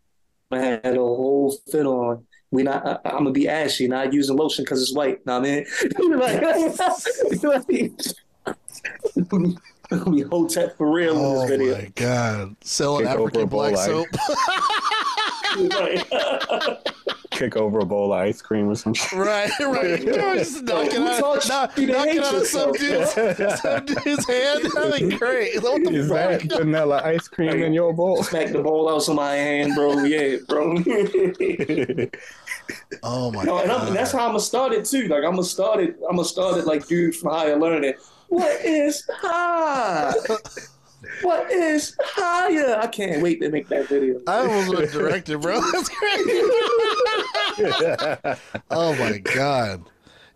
[0.50, 2.86] I had a whole fit on we not.
[2.86, 5.26] I, am gonna be ashy, not using lotion because it's white.
[5.26, 5.64] Know what I mean,
[6.20, 6.40] like,
[10.10, 11.74] be Hotep for real oh in this oh video.
[11.74, 14.06] Oh my god, selling Kick African black soap.
[17.30, 19.18] Kick over a bowl of ice cream or something.
[19.18, 20.00] Right, right.
[20.00, 24.64] You know, just knocking out, knock, knocking out some dude's, some dude's hand.
[24.74, 25.62] That'd be great.
[25.62, 26.42] What the Is fuck?
[26.42, 28.22] that vanilla ice cream in your bowl?
[28.22, 30.04] Smack the bowl out of my hand, bro.
[30.04, 30.76] Yeah, bro.
[33.02, 33.64] Oh my no, god!
[33.64, 35.08] And, and, that's how I'm gonna start it too.
[35.08, 35.96] Like I'm gonna start it.
[36.08, 37.94] I'm gonna start it like dude from higher learning.
[38.28, 40.14] What is high?
[41.22, 42.78] What is higher?
[42.80, 44.20] I can't wait to make that video.
[44.26, 45.60] I almost went director, bro.
[45.72, 46.40] That's crazy.
[48.70, 49.84] oh my god!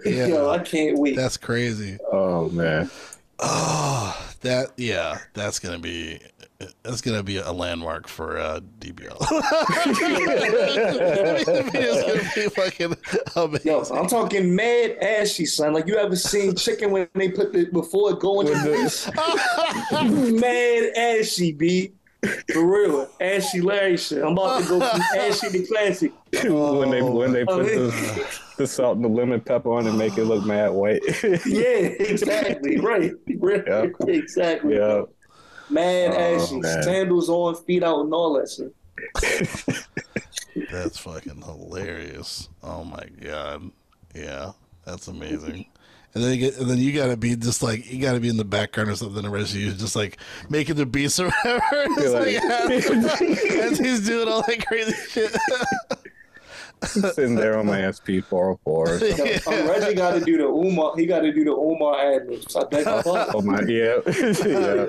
[0.04, 1.16] Yeah, Yo, I can't wait.
[1.16, 1.98] That's crazy.
[2.12, 2.90] Oh man.
[3.38, 6.20] Oh, that yeah, that's gonna be
[6.82, 9.16] that's gonna be a landmark for uh, DBL.
[11.74, 12.96] it's gonna be fucking
[13.36, 13.70] amazing.
[13.70, 15.72] Yo, I'm talking mad ashy, son.
[15.72, 19.10] Like you ever seen chicken when they put the before it going to this?
[19.92, 21.92] mad ashy, b.
[22.52, 24.22] For real, ashy Larry shit.
[24.22, 26.12] I'm about to go from ashy to classic.
[26.44, 30.18] when they when they put the, the salt and the lemon pepper on and make
[30.18, 31.02] it look mad white.
[31.46, 31.68] yeah,
[32.00, 32.80] exactly.
[32.80, 33.12] Right.
[33.26, 33.92] Yep.
[34.08, 34.76] Exactly.
[34.76, 35.02] Yeah.
[35.68, 36.82] Man, oh, ashy, man.
[36.82, 38.74] sandals on, feet out, and all that shit.
[40.70, 42.48] That's fucking hilarious.
[42.62, 43.70] Oh my god.
[44.14, 44.52] Yeah,
[44.86, 45.66] that's amazing.
[46.14, 48.38] and then you get, and then you gotta be just like you gotta be in
[48.38, 49.22] the background or something.
[49.22, 50.16] The rest of you just like
[50.48, 51.86] making the beats or whatever.
[52.00, 52.36] Just like,
[53.50, 55.36] as he's doing all that crazy shit.
[56.84, 58.88] Sitting there on my SP four hundred four.
[58.88, 60.92] Um, Reggie got to do the Umar.
[60.96, 62.54] He got to do the Umar ad libs.
[62.54, 62.86] I think.
[63.06, 64.86] Oh my, yeah, yeah.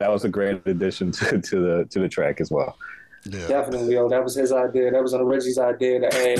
[0.00, 2.76] that was a great addition to, to the to the track as well.
[3.24, 3.46] Yeah.
[3.46, 4.08] Definitely, yo.
[4.08, 4.90] That was his idea.
[4.90, 6.38] That was on Reggie's idea to add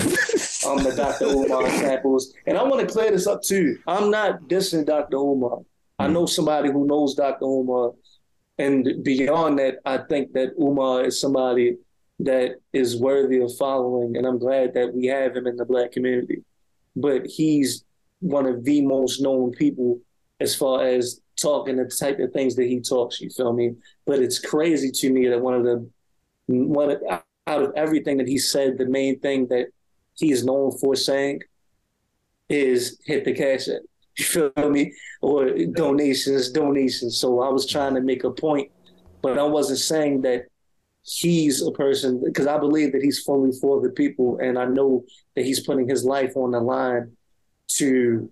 [0.67, 1.27] um, the Dr.
[1.27, 2.33] Umar samples.
[2.47, 3.79] And I want to clear this up too.
[3.87, 5.17] I'm not dissing Dr.
[5.17, 5.59] Umar.
[5.99, 7.45] I know somebody who knows Dr.
[7.45, 7.93] Umar.
[8.59, 11.77] And beyond that, I think that Umar is somebody
[12.23, 14.17] that is worthy of following.
[14.17, 16.43] And I'm glad that we have him in the black community.
[16.95, 17.85] But he's
[18.21, 20.01] one of the most known people
[20.41, 23.75] as far as talking the type of things that he talks, you feel me?
[24.07, 25.89] But it's crazy to me that one of the
[26.49, 26.97] one
[27.47, 29.69] out of everything that he said, the main thing that
[30.15, 31.41] he is known for saying
[32.49, 33.83] is hit the cash app.
[34.19, 34.93] You feel me?
[35.23, 37.17] Or donations, donations.
[37.19, 38.71] So I was trying to make a point,
[39.23, 40.47] but I wasn't saying that
[41.03, 45.05] he's a person because I believe that he's fully for the people, and I know
[45.37, 47.13] that he's putting his life on the line
[47.77, 48.31] to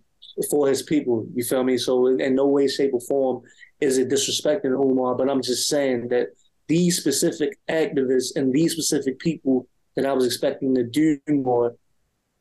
[0.50, 1.26] for his people.
[1.34, 1.76] You feel me?
[1.78, 3.42] So in no way, shape, or form
[3.80, 6.28] is it disrespecting Umar, but I'm just saying that
[6.68, 9.66] these specific activists and these specific people
[9.96, 11.74] that I was expecting to do more.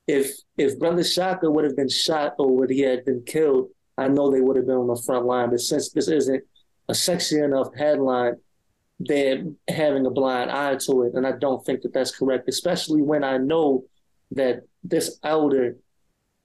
[0.08, 4.08] If if Brother Shaka would have been shot or would he had been killed, I
[4.08, 5.50] know they would have been on the front line.
[5.50, 6.44] But since this isn't
[6.88, 8.36] a sexy enough headline,
[9.00, 12.50] they're having a blind eye to it, and I don't think that that's correct.
[12.50, 13.86] Especially when I know
[14.32, 15.78] that this elder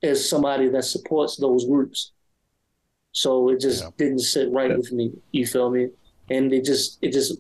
[0.02, 2.12] is somebody that supports those groups.
[3.12, 3.90] So it just yeah.
[3.96, 4.76] didn't sit right yeah.
[4.76, 5.12] with me.
[5.32, 5.88] You feel me?
[6.30, 7.38] And it just it just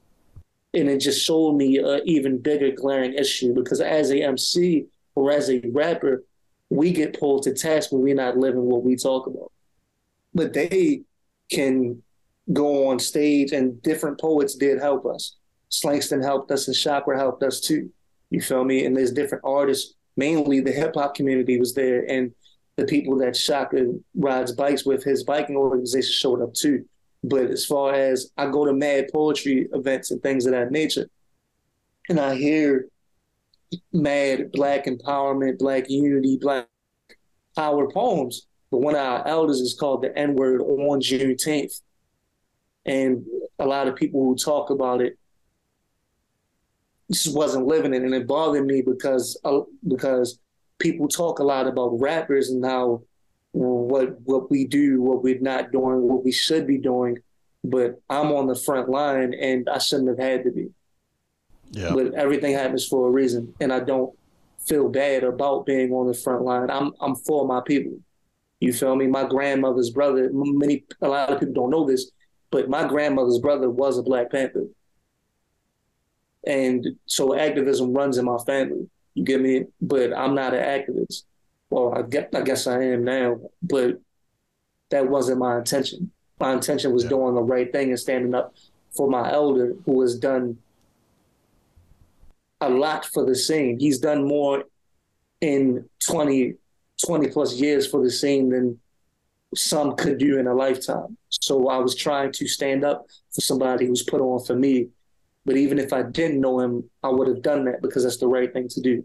[0.72, 5.30] and it just showed me an even bigger glaring issue because as a MC or
[5.30, 6.24] as a rapper,
[6.70, 9.52] we get pulled to task when we're not living what we talk about.
[10.32, 11.02] But they
[11.50, 12.02] can
[12.52, 15.36] go on stage, and different poets did help us.
[15.70, 17.90] Slangston helped us, and Chakra helped us too.
[18.30, 18.84] You feel me?
[18.84, 19.94] And there's different artists.
[20.16, 22.32] Mainly, the hip hop community was there, and
[22.76, 26.84] the people that Shaka rides bikes with, his biking organization showed up too.
[27.22, 31.08] But as far as I go to mad poetry events and things of that nature,
[32.08, 32.88] and I hear
[33.92, 36.68] mad black empowerment, black unity, black
[37.56, 38.46] power poems.
[38.70, 41.80] But one of our elders is called the N word on Juneteenth.
[42.86, 43.24] And
[43.58, 45.18] a lot of people who talk about it
[47.10, 48.02] just wasn't living it.
[48.02, 50.38] And it bothered me because uh, because
[50.78, 53.02] people talk a lot about rappers and how
[53.52, 57.18] what what we do, what we're not doing, what we should be doing.
[57.62, 60.68] But I'm on the front line, and I shouldn't have had to be.
[61.70, 61.92] Yeah.
[61.94, 64.14] But everything happens for a reason, and I don't
[64.66, 66.70] feel bad about being on the front line.
[66.70, 67.98] I'm I'm for my people.
[68.60, 69.06] You feel me?
[69.06, 70.30] My grandmother's brother.
[70.32, 72.10] Many a lot of people don't know this,
[72.54, 74.68] but my grandmother's brother was a Black Panther,
[76.46, 78.88] and so activism runs in my family.
[79.14, 79.64] You get me?
[79.80, 81.24] But I'm not an activist.
[81.68, 84.00] Well, I guess, I guess I am now, but
[84.90, 86.12] that wasn't my intention.
[86.38, 87.08] My intention was yeah.
[87.08, 88.54] doing the right thing and standing up
[88.96, 90.56] for my elder who has done
[92.60, 93.80] a lot for the scene.
[93.80, 94.62] He's done more
[95.40, 96.54] in 20,
[97.04, 98.78] 20 plus years for the scene than
[99.54, 101.16] some could do in a lifetime.
[101.28, 104.88] So I was trying to stand up for somebody who's put on for me.
[105.46, 108.28] But even if I didn't know him, I would have done that because that's the
[108.28, 109.04] right thing to do.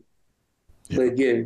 [0.88, 0.98] Yeah.
[0.98, 1.42] But yeah,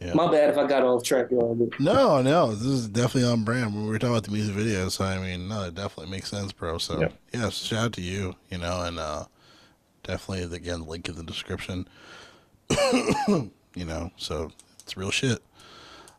[0.00, 0.14] yeah.
[0.14, 1.70] My bad if I got off track, y'all.
[1.80, 3.74] No, no, this is definitely on brand.
[3.74, 6.30] When we were talking about the music video, so I mean, no, it definitely makes
[6.30, 6.78] sense, bro.
[6.78, 9.24] So yeah, yeah shout out to you, you know, and uh
[10.04, 11.88] definitely again link in the description.
[12.70, 15.42] you know, so it's real shit.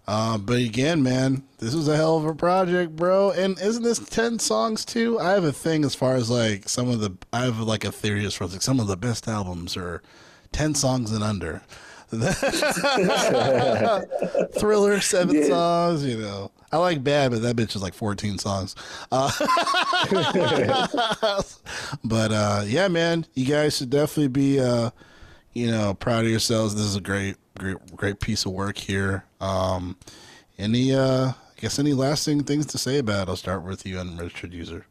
[0.10, 3.30] Uh, but again, man, this was a hell of a project, bro.
[3.30, 5.20] And isn't this ten songs too?
[5.20, 7.92] I have a thing as far as like some of the I have like a
[7.92, 10.02] theory as far as like some of the best albums are
[10.52, 11.62] ten songs and under.
[14.60, 15.46] Thriller, seven yeah.
[15.46, 16.50] songs, you know.
[16.72, 18.76] I like bad, but that bitch is like 14 songs.
[19.12, 19.32] Uh,
[22.04, 24.90] but uh, yeah, man, you guys should definitely be, uh,
[25.54, 26.74] you know, proud of yourselves.
[26.74, 29.26] This is a great, great, great piece of work here.
[29.40, 29.98] Um,
[30.58, 33.30] any, uh, I guess, any lasting things to say about it?
[33.30, 34.86] I'll start with you, unregistered user.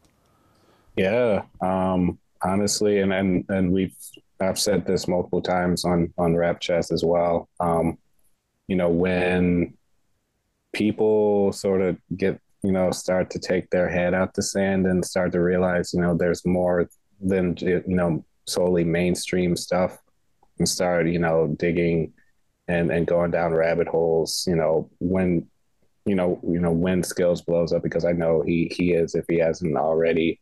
[0.97, 3.95] Yeah, um, honestly, and and and we've
[4.41, 7.49] I've said this multiple times on on Rap Chest as well.
[7.61, 7.99] Um,
[8.67, 9.75] you know, when
[10.73, 15.05] people sort of get you know start to take their head out the sand and
[15.05, 16.89] start to realize you know there's more
[17.21, 19.99] than you know solely mainstream stuff
[20.59, 22.13] and start you know digging
[22.69, 25.47] and and going down rabbit holes you know when
[26.09, 29.27] you know, you know when Skills blows up because I know he he is if
[29.29, 30.41] he hasn't already,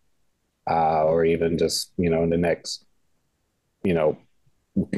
[0.71, 2.87] uh, or even just you know in the next,
[3.83, 4.17] you know,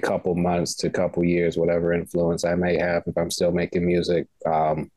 [0.02, 4.26] couple months to couple years, whatever influence I may have if I'm still making music.
[4.44, 4.90] Um,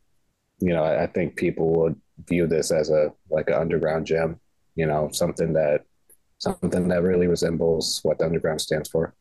[0.59, 4.39] you know, I, I think people would view this as a like an underground gem.
[4.75, 5.85] You know, something that
[6.37, 9.13] something that really resembles what the underground stands for.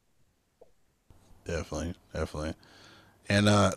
[1.45, 2.55] Definitely, definitely.
[3.31, 3.71] And uh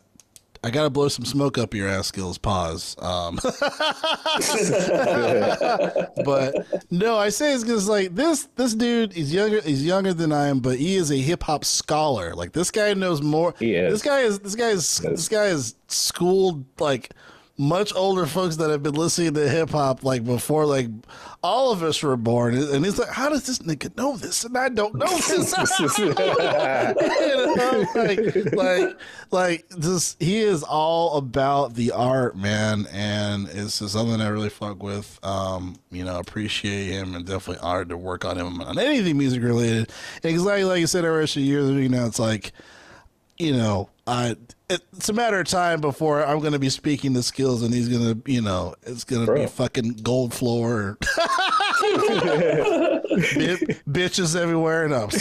[0.66, 2.38] I gotta blow some smoke up your ass skills.
[2.38, 2.96] Pause.
[3.00, 3.36] Um,
[6.24, 6.56] but
[6.90, 9.60] no, I say it's because like this this dude is younger.
[9.60, 12.34] He's younger than I am, but he is a hip hop scholar.
[12.34, 13.54] Like this guy knows more.
[13.60, 13.92] He is.
[13.92, 14.40] This guy is.
[14.40, 15.00] This guy is.
[15.00, 17.12] This guy is schooled like
[17.58, 20.88] much older folks that have been listening to hip hop like before like
[21.44, 22.56] all of us were born.
[22.56, 24.44] And he's like how does this nigga know this?
[24.44, 25.54] And I don't know this.
[26.00, 27.86] You know?
[27.96, 29.00] like like
[29.30, 32.88] like just he is all about the art man.
[32.92, 35.20] And it's just something I really fuck with.
[35.24, 39.44] Um you know appreciate him and definitely honored to work on him on anything music
[39.44, 39.92] related.
[40.24, 42.52] Exactly like you said earlier years you know it's like
[43.38, 44.38] you know I
[44.74, 47.90] it's a matter of time before I'm going to be speaking the skills, and he's
[47.90, 50.98] going to, you know, it's going to be fucking gold floor,
[53.90, 55.12] bitches everywhere, and up.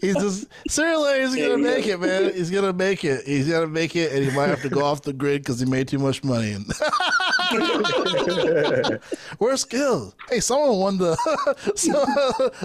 [0.00, 2.32] he's just seriously, he's going to make it, man.
[2.34, 3.26] He's going to make it.
[3.26, 5.60] He's going to make it, and he might have to go off the grid because
[5.60, 6.56] he made too much money.
[9.38, 10.14] Where's skills?
[10.28, 11.16] Hey, someone won the,
[11.74, 12.04] so,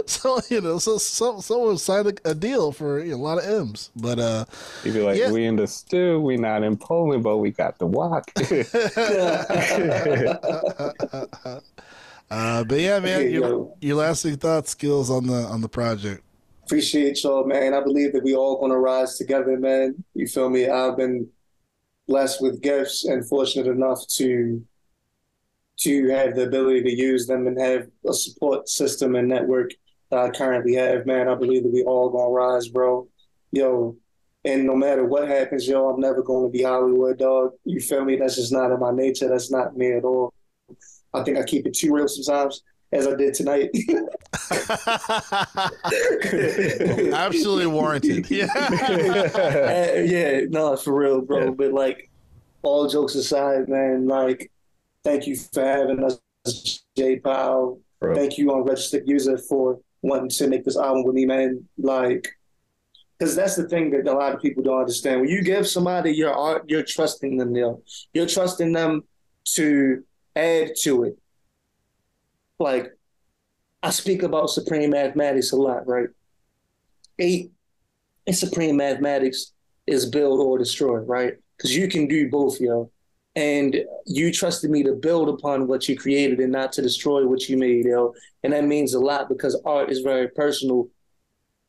[0.05, 3.37] so you know, so, so someone signed a, a deal for you know, a lot
[3.39, 3.91] of M's.
[3.95, 4.45] But uh
[4.83, 5.31] You'd be like, yeah.
[5.31, 8.31] we in the stew, we not in Poland, but we got the walk.
[12.31, 16.23] uh but yeah, man, okay, your, your lasting thoughts, skills on the on the project.
[16.63, 17.73] Appreciate y'all, man.
[17.73, 20.03] I believe that we all gonna rise together, man.
[20.13, 20.67] You feel me?
[20.67, 21.27] I've been
[22.09, 24.61] blessed with gifts and fortunate enough to
[25.77, 29.71] to have the ability to use them and have a support system and network
[30.11, 31.29] that I currently have, man.
[31.29, 33.07] I believe that we all gonna rise, bro
[33.51, 33.95] yo,
[34.45, 37.51] and no matter what happens, yo, I'm never to be Hollywood, dog.
[37.65, 38.15] You feel me?
[38.15, 39.27] That's just not in my nature.
[39.27, 40.33] That's not me at all.
[41.13, 43.69] I think I keep it too real sometimes, as I did tonight.
[47.13, 48.29] Absolutely warranted.
[48.39, 48.47] Yeah.
[48.55, 51.45] uh, yeah, no, for real, bro.
[51.45, 51.49] Yeah.
[51.51, 52.09] But like,
[52.61, 54.51] all jokes aside, man, like,
[55.03, 56.19] thank you for having us,
[56.97, 57.81] J Powell.
[58.01, 61.67] Thank you Unregistered User for wanting to make this album with me, man.
[61.77, 62.29] Like,
[63.17, 65.21] because that's the thing that a lot of people don't understand.
[65.21, 67.55] When you give somebody your art, you're trusting them.
[67.55, 67.83] You
[68.13, 69.03] you're trusting them
[69.55, 70.03] to
[70.35, 71.17] add to it.
[72.59, 72.91] Like
[73.81, 76.09] I speak about supreme mathematics a lot, right?
[77.17, 77.51] Eight
[78.25, 79.53] in supreme mathematics
[79.87, 81.33] is build or destroy, right?
[81.57, 82.91] Because you can do both, yo.
[83.35, 87.47] And you trusted me to build upon what you created and not to destroy what
[87.47, 88.13] you made, yo.
[88.43, 90.89] And that means a lot because art is very personal.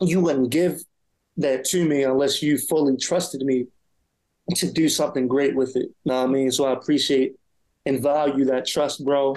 [0.01, 0.81] You wouldn't give
[1.37, 3.67] that to me unless you fully trusted me
[4.57, 5.91] to do something great with it.
[6.05, 6.51] Know what I mean?
[6.51, 7.37] So I appreciate
[7.87, 9.37] and value that trust, bro.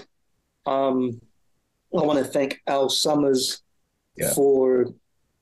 [0.65, 1.21] Um,
[1.95, 3.61] I want to thank Al Summers
[4.15, 4.33] yeah.
[4.33, 4.87] for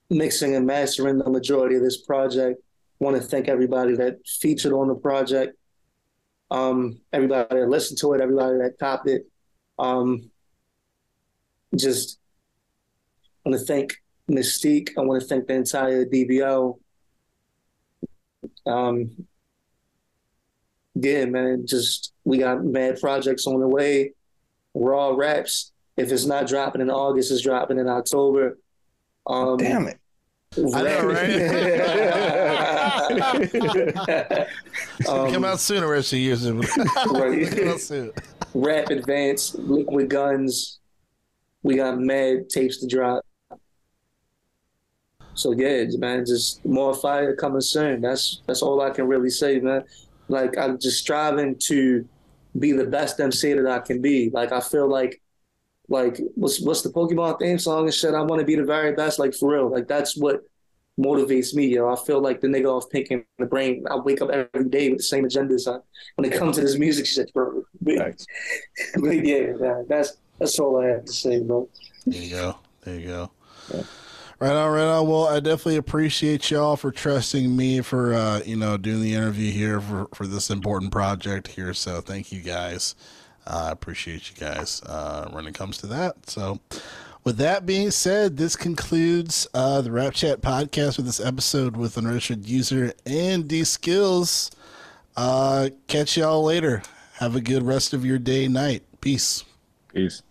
[0.09, 2.61] mixing and mastering the majority of this project.
[2.99, 5.57] I want to thank everybody that featured on the project,
[6.51, 9.25] um, everybody that listened to it, everybody that topped it.
[9.79, 10.29] Um,
[11.75, 12.19] just
[13.45, 13.95] want to thank
[14.29, 14.89] Mystique.
[14.97, 16.77] I want to thank the entire DBO.
[18.65, 19.25] Um,
[20.95, 24.13] yeah, man, just we got mad projects on the way.
[24.73, 25.70] Raw raps.
[25.97, 28.57] If it's not dropping in August, it's dropping in October.
[29.27, 29.99] Um, Damn it.
[30.57, 31.31] I know, right?
[35.07, 36.49] um, Come out sooner, rest of years.
[36.51, 37.49] right.
[37.49, 38.11] Come out soon.
[38.53, 40.79] Rap Advance, Liquid Guns.
[41.63, 43.23] We got mad tapes to drop.
[45.35, 48.01] So yeah, man, just more fire coming soon.
[48.01, 49.85] That's that's all I can really say, man.
[50.27, 52.07] Like I'm just striving to
[52.59, 54.29] be the best MC that I can be.
[54.29, 55.21] Like I feel like
[55.91, 58.15] like what's what's the Pokemon theme song and shit.
[58.15, 59.19] I want to be the very best.
[59.19, 59.69] Like for real.
[59.69, 60.41] Like that's what
[60.99, 61.91] motivates me, yo.
[61.91, 63.83] I feel like the nigga off Pinky and the Brain.
[63.91, 65.81] I wake up every day with the same agendas on,
[66.15, 67.63] when it comes to this music shit, bro.
[67.81, 68.25] But,
[68.95, 71.67] but yeah, man, that's that's all I have to say, bro.
[72.05, 72.57] There you go.
[72.83, 73.31] There you go.
[73.73, 73.83] Yeah.
[74.39, 75.07] Right on, right on.
[75.07, 79.51] Well, I definitely appreciate y'all for trusting me for uh, you know doing the interview
[79.51, 81.73] here for for this important project here.
[81.73, 82.95] So thank you guys.
[83.51, 86.29] I uh, appreciate you guys uh, when it comes to that.
[86.29, 86.61] So,
[87.25, 91.97] with that being said, this concludes uh, the Rap Chat podcast with this episode with
[91.97, 94.51] unregistered user and Dskillz.
[95.17, 96.81] Uh, catch y'all later.
[97.15, 98.83] Have a good rest of your day, night.
[99.01, 99.43] Peace.
[99.93, 100.23] Peace.